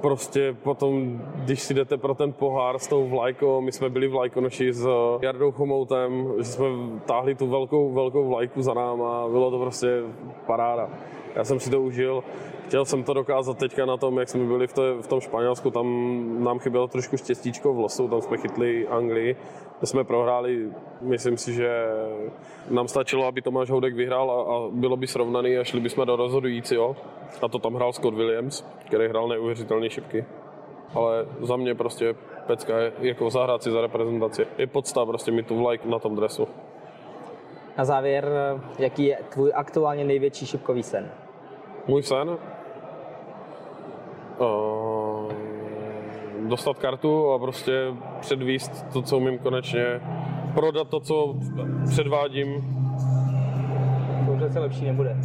prostě 0.00 0.56
potom, 0.62 1.22
když 1.34 1.62
si 1.62 1.74
jdete 1.74 1.96
pro 1.96 2.14
ten 2.14 2.32
pohár 2.32 2.78
s 2.78 2.86
tou 2.86 3.08
vlajkou, 3.08 3.60
my 3.60 3.72
jsme 3.72 3.90
byli 3.90 4.08
vlajkonoši 4.08 4.72
s 4.72 4.88
Jardou 5.22 5.52
Chomoutem, 5.52 6.32
že 6.38 6.44
jsme 6.44 6.66
táhli 7.06 7.34
tu 7.34 7.46
velkou, 7.46 7.92
velkou 7.92 8.28
vlajku 8.28 8.62
za 8.62 8.74
náma, 8.74 9.28
bylo 9.28 9.50
to 9.50 9.58
prostě 9.58 10.02
paráda. 10.46 10.88
Já 11.38 11.44
jsem 11.44 11.60
si 11.60 11.70
to 11.70 11.82
užil 11.82 12.24
chtěl 12.68 12.84
jsem 12.84 13.04
to 13.04 13.14
dokázat 13.14 13.58
teďka 13.58 13.86
na 13.86 13.96
tom, 13.96 14.18
jak 14.18 14.28
jsme 14.28 14.44
byli 14.44 14.66
v, 14.66 14.72
to, 14.72 15.02
v 15.02 15.06
tom 15.06 15.20
Španělsku, 15.20 15.70
tam 15.70 15.86
nám 16.44 16.58
chybělo 16.58 16.88
trošku 16.88 17.16
štěstíčko 17.16 17.74
v 17.74 17.78
losu, 17.78 18.08
tam 18.08 18.20
jsme 18.20 18.36
chytli 18.36 18.88
Anglii, 18.88 19.36
kde 19.78 19.86
jsme 19.86 20.04
prohráli, 20.04 20.70
myslím 21.00 21.36
si, 21.36 21.52
že 21.52 21.86
nám 22.70 22.88
stačilo, 22.88 23.26
aby 23.26 23.42
Tomáš 23.42 23.70
Houdek 23.70 23.94
vyhrál 23.94 24.30
a, 24.30 24.54
a 24.54 24.68
bylo 24.70 24.96
by 24.96 25.06
srovnaný 25.06 25.58
a 25.58 25.64
šli 25.64 25.80
bychom 25.80 26.06
do 26.06 26.16
rozhodujícího. 26.16 26.96
A 27.42 27.48
to 27.48 27.58
tam 27.58 27.74
hrál 27.74 27.92
Scott 27.92 28.14
Williams, 28.14 28.64
který 28.86 29.08
hrál 29.08 29.28
neuvěřitelné 29.28 29.90
šipky. 29.90 30.24
Ale 30.94 31.26
za 31.40 31.56
mě 31.56 31.74
prostě 31.74 32.14
pecka 32.46 32.78
je 32.78 32.92
jako 33.00 33.30
zahrát 33.30 33.62
si 33.62 33.70
za 33.70 33.80
reprezentaci. 33.80 34.46
Je 34.58 34.66
podsta 34.66 35.06
prostě 35.06 35.30
mi 35.30 35.42
tu 35.42 35.58
vlajk 35.58 35.84
na 35.84 35.98
tom 35.98 36.16
dresu. 36.16 36.48
Na 37.78 37.84
závěr, 37.84 38.28
jaký 38.78 39.04
je 39.04 39.18
tvůj 39.28 39.52
aktuálně 39.54 40.04
největší 40.04 40.46
šipkový 40.46 40.82
sen? 40.82 41.10
Můj 41.88 42.02
sen? 42.02 42.28
uh, 44.38 45.32
dostat 46.48 46.78
kartu 46.78 47.30
a 47.30 47.38
prostě 47.38 47.72
předvíst 48.20 48.86
to, 48.92 49.02
co 49.02 49.16
umím 49.16 49.38
konečně, 49.38 50.00
prodat 50.54 50.88
to, 50.88 51.00
co 51.00 51.34
předvádím. 51.90 52.48
To 54.26 54.32
už 54.32 54.52
se 54.52 54.58
lepší 54.58 54.84
nebude. 54.84 55.16